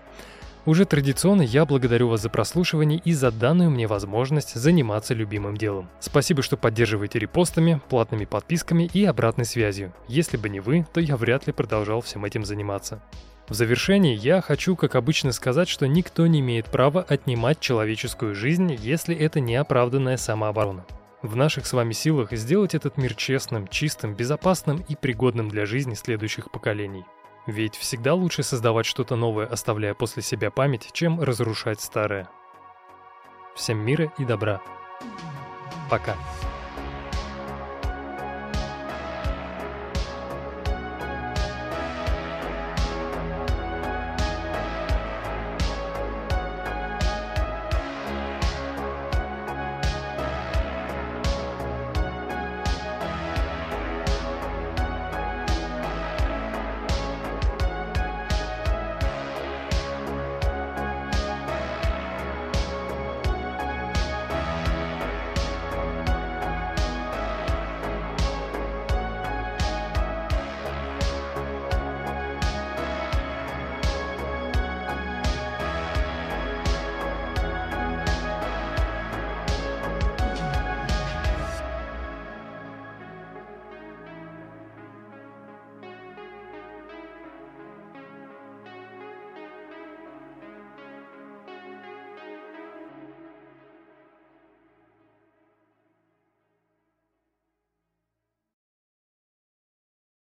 [0.66, 5.90] Уже традиционно я благодарю вас за прослушивание и за данную мне возможность заниматься любимым делом.
[6.00, 9.94] Спасибо, что поддерживаете репостами, платными подписками и обратной связью.
[10.08, 13.04] Если бы не вы, то я вряд ли продолжал всем этим заниматься.
[13.50, 18.74] В завершении я хочу, как обычно, сказать, что никто не имеет права отнимать человеческую жизнь,
[18.80, 20.86] если это не оправданная самооборона.
[21.24, 25.94] В наших с вами силах сделать этот мир честным, чистым, безопасным и пригодным для жизни
[25.94, 27.06] следующих поколений.
[27.48, 32.30] Ведь всегда лучше создавать что-то новое, оставляя после себя память, чем разрушать старое.
[33.56, 34.62] Всем мира и добра.
[35.90, 36.18] Пока.